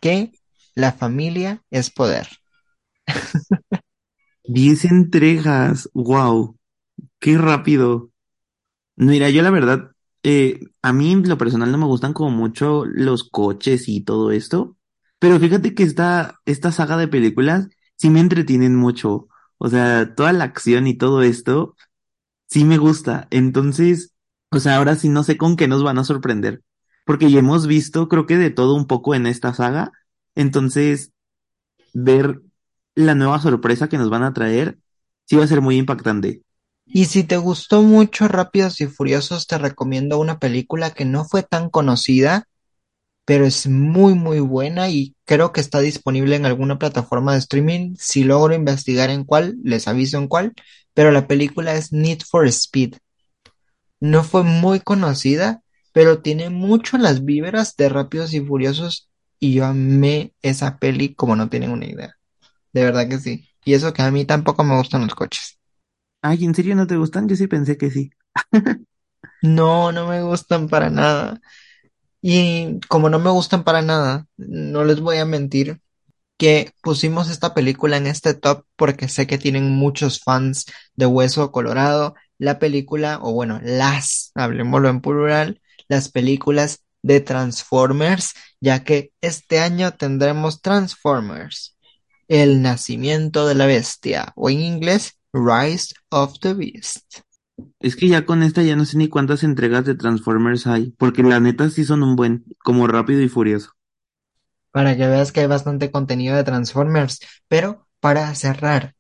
que 0.03 0.33
la 0.75 0.93
familia 0.93 1.63
es 1.71 1.91
poder. 1.91 2.29
10 4.45 4.85
entregas, 4.85 5.89
wow, 5.95 6.57
qué 7.21 7.39
rápido. 7.39 8.11
Mira, 8.97 9.31
yo 9.31 9.43
la 9.43 9.51
verdad 9.51 9.93
eh, 10.23 10.61
a 10.83 10.93
mí, 10.93 11.17
lo 11.17 11.39
personal, 11.39 11.73
no 11.73 11.79
me 11.79 11.87
gustan 11.87 12.13
como 12.13 12.31
mucho 12.31 12.85
los 12.87 13.29
coches 13.31 13.89
y 13.89 14.03
todo 14.05 14.31
esto, 14.33 14.77
pero 15.19 15.41
fíjate 15.41 15.75
que 15.75 15.83
esta, 15.85 16.41
esta 16.47 16.73
saga 16.73 16.97
de 16.97 17.09
películas 17.09 17.69
sí 17.97 18.11
me 18.11 18.21
entretienen 18.21 18.77
mucho. 18.77 19.29
O 19.59 19.69
sea, 19.71 20.15
toda 20.15 20.33
la 20.33 20.45
acción 20.45 20.87
y 20.87 20.97
todo 20.99 21.23
esto 21.23 21.77
sí 22.49 22.65
me 22.65 22.79
gusta. 22.79 23.29
Entonces, 23.31 24.15
o 24.51 24.61
sea, 24.61 24.77
ahora 24.77 24.97
sí 24.97 25.09
no 25.09 25.25
sé 25.25 25.37
con 25.39 25.57
qué 25.57 25.69
nos 25.69 25.83
van 25.83 25.99
a 25.99 26.05
sorprender, 26.05 26.63
porque 27.07 27.31
ya 27.31 27.41
hemos 27.41 27.67
visto, 27.67 28.09
creo 28.09 28.27
que 28.27 28.37
de 28.39 28.51
todo 28.51 28.75
un 28.75 28.87
poco 28.87 29.15
en 29.15 29.27
esta 29.27 29.55
saga. 29.55 29.93
Entonces, 30.35 31.13
ver 31.95 32.43
la 32.95 33.15
nueva 33.15 33.41
sorpresa 33.41 33.89
que 33.89 33.99
nos 33.99 34.11
van 34.11 34.23
a 34.23 34.33
traer 34.33 34.79
sí 35.27 35.37
va 35.37 35.45
a 35.45 35.49
ser 35.49 35.61
muy 35.61 35.77
impactante. 35.77 36.43
Y 36.85 37.07
si 37.07 37.25
te 37.25 37.37
gustó 37.37 37.83
mucho 37.83 38.29
Rápidos 38.29 38.81
y 38.81 38.87
Furiosos, 38.87 39.47
te 39.47 39.59
recomiendo 39.59 40.19
una 40.19 40.39
película 40.39 40.91
que 40.91 41.05
no 41.05 41.25
fue 41.25 41.43
tan 41.43 41.71
conocida, 41.71 42.49
pero 43.25 43.47
es 43.47 43.67
muy 43.69 44.15
muy 44.15 44.41
buena 44.41 44.91
y 44.91 45.15
creo 45.25 45.53
que 45.53 45.61
está 45.61 45.81
disponible 45.81 46.37
en 46.37 46.47
alguna 46.47 46.79
plataforma 46.79 47.33
de 47.33 47.39
streaming. 47.39 47.95
Si 47.99 48.25
logro 48.25 48.55
investigar 48.55 49.11
en 49.11 49.25
cuál, 49.25 49.57
les 49.63 49.89
aviso 49.89 50.19
en 50.19 50.29
cuál, 50.29 50.53
pero 50.95 51.11
la 51.13 51.27
película 51.27 51.75
es 51.75 51.93
Need 51.93 52.23
for 52.29 52.47
Speed. 52.47 52.97
No 54.01 54.25
fue 54.25 54.43
muy 54.43 54.81
conocida, 54.81 55.63
pero 55.93 56.21
tiene 56.21 56.51
mucho 56.51 56.99
las 56.99 57.25
víveras 57.25 57.77
de 57.77 57.89
Rápidos 57.89 58.35
y 58.35 58.41
Furiosos 58.41 59.09
y 59.39 59.55
yo 59.55 59.65
amé 59.67 60.35
esa 60.43 60.79
peli 60.79 61.15
como 61.15 61.37
no 61.37 61.49
tienen 61.49 61.71
una 61.71 61.87
idea. 61.87 62.17
De 62.73 62.85
verdad 62.85 63.09
que 63.09 63.19
sí. 63.19 63.49
Y 63.65 63.75
eso 63.75 63.93
que 63.93 64.03
a 64.03 64.11
mí 64.11 64.25
tampoco 64.25 64.65
me 64.65 64.77
gustan 64.77 65.03
los 65.03 65.15
coches. 65.15 65.59
Ay, 66.23 66.45
¿en 66.45 66.55
serio 66.55 66.75
no 66.75 66.87
te 66.87 66.97
gustan? 66.97 67.29
Yo 67.29 67.37
sí 67.37 67.47
pensé 67.47 67.77
que 67.77 67.91
sí. 67.91 68.11
No, 69.43 69.93
no 69.93 70.07
me 70.09 70.23
gustan 70.23 70.69
para 70.69 70.89
nada. 70.91 71.41
Y 72.23 72.81
como 72.89 73.11
no 73.11 73.19
me 73.19 73.31
gustan 73.31 73.65
para 73.65 73.83
nada, 73.83 74.27
no 74.37 74.85
les 74.85 75.01
voy 75.01 75.19
a 75.19 75.25
mentir 75.27 75.81
que 76.39 76.73
pusimos 76.83 77.31
esta 77.31 77.55
película 77.55 77.97
en 77.97 78.07
este 78.07 78.35
top 78.35 78.65
porque 78.77 79.09
sé 79.09 79.27
que 79.27 79.39
tienen 79.39 79.71
muchos 79.71 80.21
fans 80.21 80.67
de 80.95 81.07
Hueso 81.07 81.53
Colorado. 81.53 82.15
La 82.39 82.59
película, 82.59 83.21
o 83.23 83.33
bueno, 83.33 83.61
las, 83.63 84.33
hablemoslo 84.35 84.89
en 84.89 85.01
plural, 85.01 85.61
las 85.89 86.09
películas 86.11 86.85
de 87.03 87.21
Transformers, 87.21 88.35
ya 88.61 88.85
que 88.85 89.13
este 89.21 89.61
año 89.61 89.93
tendremos 89.95 90.63
Transformers, 90.63 91.77
el 92.33 92.63
nacimiento 92.63 93.47
de 93.47 93.55
la 93.55 93.67
bestia, 93.67 94.33
o 94.37 94.49
en 94.49 94.61
inglés, 94.61 95.19
Rise 95.35 95.95
of 96.09 96.39
the 96.41 96.55
Beast. 96.55 97.19
Es 97.79 97.95
que 97.95 98.09
ya 98.09 98.25
con 98.25 98.43
esta 98.43 98.63
ya 98.63 98.75
no 98.75 98.87
sé 98.87 98.97
ni 98.97 99.09
cuántas 99.09 99.45
entregas 99.45 99.85
de 99.85 99.97
Transformers 99.97 100.67
hay, 100.67 100.95
porque 100.97 101.23
la 101.23 101.41
neta 101.41 101.69
sí 101.69 101.85
son 101.85 102.03
un 102.03 102.17
buen, 102.17 102.47
como 102.65 102.87
rápido 102.87 103.21
y 103.21 103.29
furioso. 103.29 103.73
Para 104.71 104.97
que 104.97 105.07
veas 105.07 105.31
que 105.31 105.41
hay 105.41 105.47
bastante 105.47 105.91
contenido 105.91 106.35
de 106.35 106.43
Transformers, 106.43 107.21
pero 107.49 107.87
para 108.01 108.35
cerrar 108.35 108.95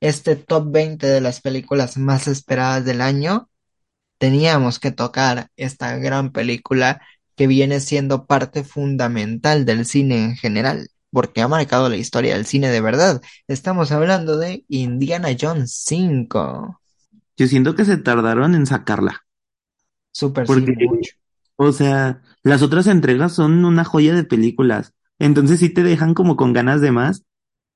este 0.00 0.34
top 0.34 0.72
20 0.72 1.06
de 1.06 1.20
las 1.20 1.42
películas 1.42 1.98
más 1.98 2.28
esperadas 2.28 2.86
del 2.86 3.02
año, 3.02 3.50
teníamos 4.16 4.78
que 4.78 4.90
tocar 4.90 5.50
esta 5.56 5.98
gran 5.98 6.32
película 6.32 7.02
que 7.36 7.46
viene 7.46 7.80
siendo 7.80 8.24
parte 8.24 8.64
fundamental 8.64 9.66
del 9.66 9.84
cine 9.84 10.24
en 10.24 10.36
general 10.36 10.88
porque 11.10 11.42
ha 11.42 11.48
marcado 11.48 11.88
la 11.88 11.96
historia 11.96 12.34
del 12.34 12.46
cine 12.46 12.70
de 12.70 12.80
verdad. 12.80 13.20
Estamos 13.48 13.92
hablando 13.92 14.38
de 14.38 14.64
Indiana 14.68 15.28
Jones 15.38 15.72
5. 15.84 16.80
Yo 17.36 17.48
siento 17.48 17.74
que 17.74 17.84
se 17.84 17.96
tardaron 17.96 18.54
en 18.54 18.66
sacarla. 18.66 19.24
Súper 20.12 20.46
Porque, 20.46 20.74
sí, 20.78 20.86
mucho. 20.86 21.12
o 21.56 21.72
sea, 21.72 22.22
las 22.42 22.62
otras 22.62 22.86
entregas 22.86 23.34
son 23.34 23.64
una 23.64 23.84
joya 23.84 24.14
de 24.14 24.24
películas. 24.24 24.94
Entonces 25.18 25.60
sí 25.60 25.70
te 25.70 25.82
dejan 25.82 26.14
como 26.14 26.36
con 26.36 26.52
ganas 26.52 26.80
de 26.80 26.92
más. 26.92 27.24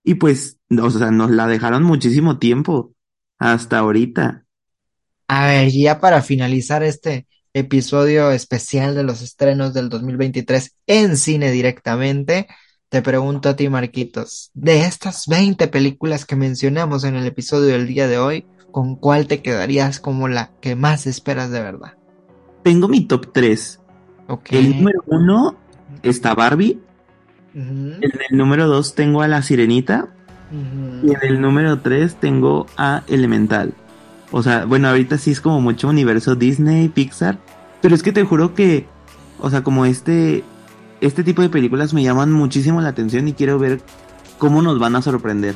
Y 0.05 0.17
pues, 0.17 0.61
o 0.71 0.91
sea, 0.91 1.11
nos 1.11 1.31
la 1.31 1.47
dejaron 1.49 1.83
muchísimo 1.85 2.39
tiempo. 2.39 2.95
Hasta 3.39 3.79
ahorita. 3.79 4.47
A 5.29 5.47
ver, 5.47 5.71
ya 5.73 6.01
para 6.01 6.23
finalizar 6.23 6.83
este 6.83 7.27
episodio 7.55 8.31
especial 8.31 8.95
de 8.95 9.05
los 9.05 9.23
estrenos 9.23 9.73
del 9.75 9.89
2023 9.89 10.77
en 10.87 11.17
cine 11.17 11.51
directamente, 11.51 12.47
te 12.95 13.03
pregunto 13.03 13.49
a 13.49 13.57
ti, 13.57 13.69
Marquitos, 13.69 14.53
de 14.55 14.83
estas 14.83 15.27
20 15.27 15.67
películas 15.67 16.25
que 16.25 16.37
mencionamos 16.37 17.03
en 17.03 17.17
el 17.17 17.27
episodio 17.27 17.73
del 17.73 17.89
día 17.89 18.07
de 18.07 18.19
hoy, 18.19 18.47
¿con 18.71 18.95
cuál 18.95 19.27
te 19.27 19.43
quedarías 19.43 19.99
como 19.99 20.29
la 20.29 20.53
que 20.61 20.77
más 20.77 21.09
esperas 21.09 21.51
de 21.51 21.61
verdad? 21.61 21.95
Tengo 22.63 22.87
mi 22.87 23.05
top 23.05 23.33
3. 23.33 23.81
Ok. 24.29 24.53
El 24.53 24.77
número 24.77 25.03
uno 25.09 25.57
está 26.05 26.37
Barbie. 26.37 26.79
En 27.53 27.99
el 28.01 28.39
número 28.39 28.69
2 28.69 28.95
tengo 28.95 29.23
a 29.23 29.27
La 29.27 29.43
Sirenita. 29.43 30.15
Y 30.53 31.11
en 31.11 31.19
el 31.23 31.41
número 31.41 31.81
3 31.81 32.15
tengo 32.21 32.67
a 32.77 33.03
Elemental. 33.09 33.75
O 34.31 34.45
sea, 34.45 34.67
bueno, 34.67 34.87
ahorita 34.87 35.19
sí 35.19 35.33
es 35.33 35.41
como 35.41 35.61
mucho 35.61 35.89
universo 35.89 36.37
Disney, 36.37 36.89
Pixar. 36.91 37.39
Pero 37.83 37.97
es 37.97 38.05
que 38.05 38.13
te 38.13 38.23
juro 38.23 38.55
que, 38.55 38.87
o 39.41 39.51
sea, 39.51 39.65
como 39.65 39.85
este, 39.85 40.45
este 41.07 41.23
tipo 41.23 41.43
de 41.43 41.51
películas 41.51 41.93
me 41.93 42.03
llaman 42.03 42.33
muchísimo 42.33 42.81
la 42.81 42.89
atención 42.89 43.29
y 43.29 43.35
quiero 43.35 43.59
ver 43.59 43.81
cómo 44.39 44.63
nos 44.63 44.79
van 44.79 44.97
a 44.97 45.03
sorprender. 45.03 45.55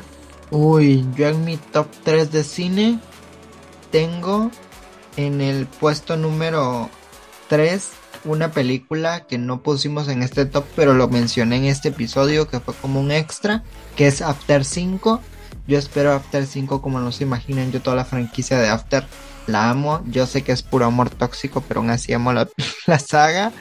Uy, 0.51 1.07
yo 1.17 1.29
en 1.29 1.45
mi 1.45 1.57
top 1.57 1.87
3 2.05 2.31
de 2.33 2.45
cine 2.45 2.99
tengo 3.91 4.51
en 5.17 5.41
el 5.41 5.67
puesto 5.67 6.17
número 6.17 6.91
3 7.49 7.91
una 8.25 8.51
película 8.51 9.27
que 9.27 9.39
no 9.39 9.63
pusimos 9.63 10.09
en 10.09 10.23
este 10.23 10.45
top, 10.45 10.65
pero 10.77 10.93
lo 10.93 11.09
mencioné 11.09 11.57
en 11.57 11.65
este 11.65 11.89
episodio 11.89 12.49
que 12.49 12.61
fue 12.61 12.75
como 12.75 13.01
un 13.01 13.11
extra, 13.11 13.63
que 13.97 14.07
es 14.07 14.21
After 14.23 14.65
5. 14.65 15.21
Yo 15.67 15.79
espero 15.79 16.13
After 16.13 16.47
5 16.47 16.83
como 16.83 17.01
no 17.01 17.13
se 17.13 17.25
imaginan, 17.25 17.73
yo 17.73 17.81
toda 17.81 17.97
la 17.97 18.05
franquicia 18.05 18.59
de 18.59 18.69
After 18.69 19.07
la 19.47 19.71
amo. 19.71 20.03
Yo 20.07 20.27
sé 20.27 20.43
que 20.43 20.53
es 20.53 20.63
puro 20.63 20.87
amor 20.87 21.11
tóxico, 21.11 21.63
pero 21.67 21.81
aún 21.81 21.91
así 21.91 22.13
amo 22.13 22.33
la, 22.33 22.49
la 22.87 22.99
saga. 22.99 23.53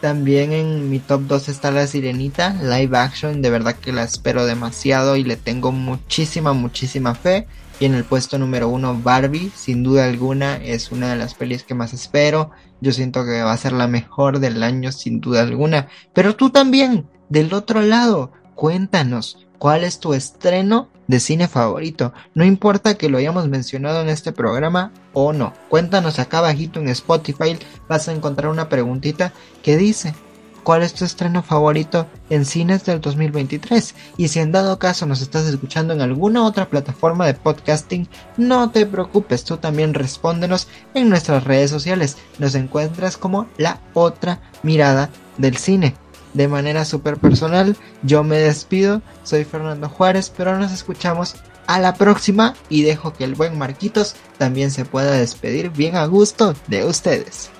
También 0.00 0.52
en 0.52 0.88
mi 0.88 0.98
top 0.98 1.22
2 1.26 1.50
está 1.50 1.70
La 1.70 1.86
Sirenita, 1.86 2.54
live 2.62 2.96
action, 2.96 3.42
de 3.42 3.50
verdad 3.50 3.74
que 3.74 3.92
la 3.92 4.02
espero 4.02 4.46
demasiado 4.46 5.16
y 5.16 5.24
le 5.24 5.36
tengo 5.36 5.72
muchísima, 5.72 6.54
muchísima 6.54 7.14
fe. 7.14 7.46
Y 7.80 7.84
en 7.84 7.94
el 7.94 8.04
puesto 8.04 8.38
número 8.38 8.68
1 8.70 9.00
Barbie, 9.02 9.52
sin 9.54 9.82
duda 9.82 10.04
alguna, 10.04 10.56
es 10.56 10.90
una 10.90 11.10
de 11.10 11.16
las 11.16 11.34
pelis 11.34 11.64
que 11.64 11.74
más 11.74 11.92
espero. 11.92 12.50
Yo 12.80 12.92
siento 12.92 13.26
que 13.26 13.42
va 13.42 13.52
a 13.52 13.58
ser 13.58 13.72
la 13.72 13.88
mejor 13.88 14.38
del 14.38 14.62
año, 14.62 14.90
sin 14.90 15.20
duda 15.20 15.42
alguna. 15.42 15.88
Pero 16.14 16.34
tú 16.34 16.48
también, 16.48 17.06
del 17.28 17.52
otro 17.52 17.82
lado, 17.82 18.32
cuéntanos 18.54 19.46
cuál 19.58 19.84
es 19.84 20.00
tu 20.00 20.14
estreno 20.14 20.88
de 21.10 21.20
cine 21.20 21.48
favorito. 21.48 22.14
No 22.34 22.44
importa 22.44 22.94
que 22.94 23.08
lo 23.08 23.18
hayamos 23.18 23.48
mencionado 23.48 24.00
en 24.00 24.08
este 24.08 24.32
programa 24.32 24.92
o 25.12 25.32
no. 25.32 25.52
Cuéntanos 25.68 26.18
acá 26.18 26.38
abajito 26.38 26.80
en 26.80 26.88
Spotify. 26.88 27.58
Vas 27.88 28.08
a 28.08 28.12
encontrar 28.12 28.48
una 28.48 28.68
preguntita 28.68 29.32
que 29.62 29.76
dice 29.76 30.14
cuál 30.62 30.82
es 30.82 30.94
tu 30.94 31.04
estreno 31.04 31.42
favorito 31.42 32.06
en 32.30 32.44
cines 32.44 32.84
del 32.84 33.00
2023. 33.00 33.94
Y 34.18 34.28
si 34.28 34.38
en 34.38 34.52
dado 34.52 34.78
caso 34.78 35.04
nos 35.04 35.20
estás 35.20 35.46
escuchando 35.46 35.92
en 35.92 36.00
alguna 36.00 36.44
otra 36.44 36.68
plataforma 36.68 37.26
de 37.26 37.34
podcasting, 37.34 38.08
no 38.36 38.70
te 38.70 38.86
preocupes, 38.86 39.42
tú 39.42 39.56
también 39.56 39.94
respóndenos 39.94 40.68
en 40.94 41.08
nuestras 41.08 41.42
redes 41.42 41.70
sociales. 41.70 42.18
Nos 42.38 42.54
encuentras 42.54 43.16
como 43.16 43.48
la 43.58 43.80
otra 43.94 44.40
mirada 44.62 45.10
del 45.38 45.56
cine. 45.56 45.96
De 46.34 46.48
manera 46.48 46.84
súper 46.84 47.16
personal, 47.16 47.76
yo 48.02 48.22
me 48.22 48.38
despido, 48.38 49.02
soy 49.24 49.44
Fernando 49.44 49.88
Juárez, 49.88 50.32
pero 50.36 50.58
nos 50.58 50.72
escuchamos 50.72 51.34
a 51.66 51.78
la 51.78 51.94
próxima 51.94 52.54
y 52.68 52.82
dejo 52.82 53.12
que 53.12 53.24
el 53.24 53.34
buen 53.34 53.58
Marquitos 53.58 54.16
también 54.38 54.70
se 54.70 54.84
pueda 54.84 55.12
despedir 55.12 55.70
bien 55.70 55.96
a 55.96 56.06
gusto 56.06 56.54
de 56.68 56.84
ustedes. 56.84 57.50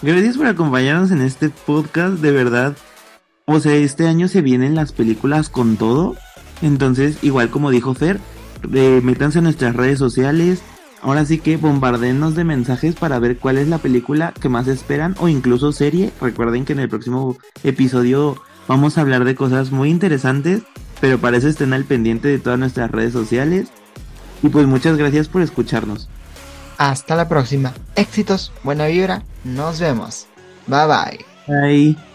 Gracias 0.00 0.36
por 0.36 0.46
acompañarnos 0.46 1.10
en 1.10 1.22
este 1.22 1.48
podcast, 1.48 2.14
de 2.14 2.32
verdad. 2.32 2.76
O 3.44 3.60
sea, 3.60 3.74
este 3.74 4.08
año 4.08 4.28
se 4.28 4.40
vienen 4.40 4.74
las 4.74 4.92
películas 4.92 5.48
con 5.48 5.76
todo. 5.76 6.16
Entonces, 6.60 7.18
igual 7.22 7.50
como 7.50 7.70
dijo 7.70 7.94
Fer, 7.94 8.20
eh, 8.72 9.00
métanse 9.02 9.38
en 9.38 9.44
nuestras 9.44 9.76
redes 9.76 9.98
sociales. 9.98 10.62
Ahora 11.02 11.24
sí 11.24 11.38
que 11.38 11.56
bombardenos 11.56 12.36
de 12.36 12.44
mensajes 12.44 12.94
para 12.94 13.18
ver 13.18 13.36
cuál 13.36 13.58
es 13.58 13.66
la 13.66 13.78
película 13.78 14.32
que 14.40 14.48
más 14.48 14.68
esperan 14.68 15.16
o 15.18 15.28
incluso 15.28 15.72
serie. 15.72 16.12
Recuerden 16.20 16.64
que 16.64 16.74
en 16.74 16.78
el 16.78 16.88
próximo 16.88 17.36
episodio 17.64 18.40
vamos 18.68 18.96
a 18.96 19.00
hablar 19.00 19.24
de 19.24 19.34
cosas 19.34 19.72
muy 19.72 19.90
interesantes, 19.90 20.62
pero 21.00 21.18
para 21.18 21.36
eso 21.36 21.48
estén 21.48 21.72
al 21.72 21.84
pendiente 21.84 22.28
de 22.28 22.38
todas 22.38 22.58
nuestras 22.58 22.88
redes 22.92 23.12
sociales. 23.12 23.68
Y 24.44 24.48
pues 24.48 24.66
muchas 24.68 24.96
gracias 24.96 25.26
por 25.26 25.42
escucharnos. 25.42 26.08
Hasta 26.78 27.16
la 27.16 27.28
próxima. 27.28 27.74
Éxitos, 27.96 28.52
buena 28.62 28.86
vibra. 28.86 29.24
Nos 29.42 29.80
vemos. 29.80 30.26
Bye 30.68 30.86
bye. 30.86 31.24
Bye. 31.48 32.11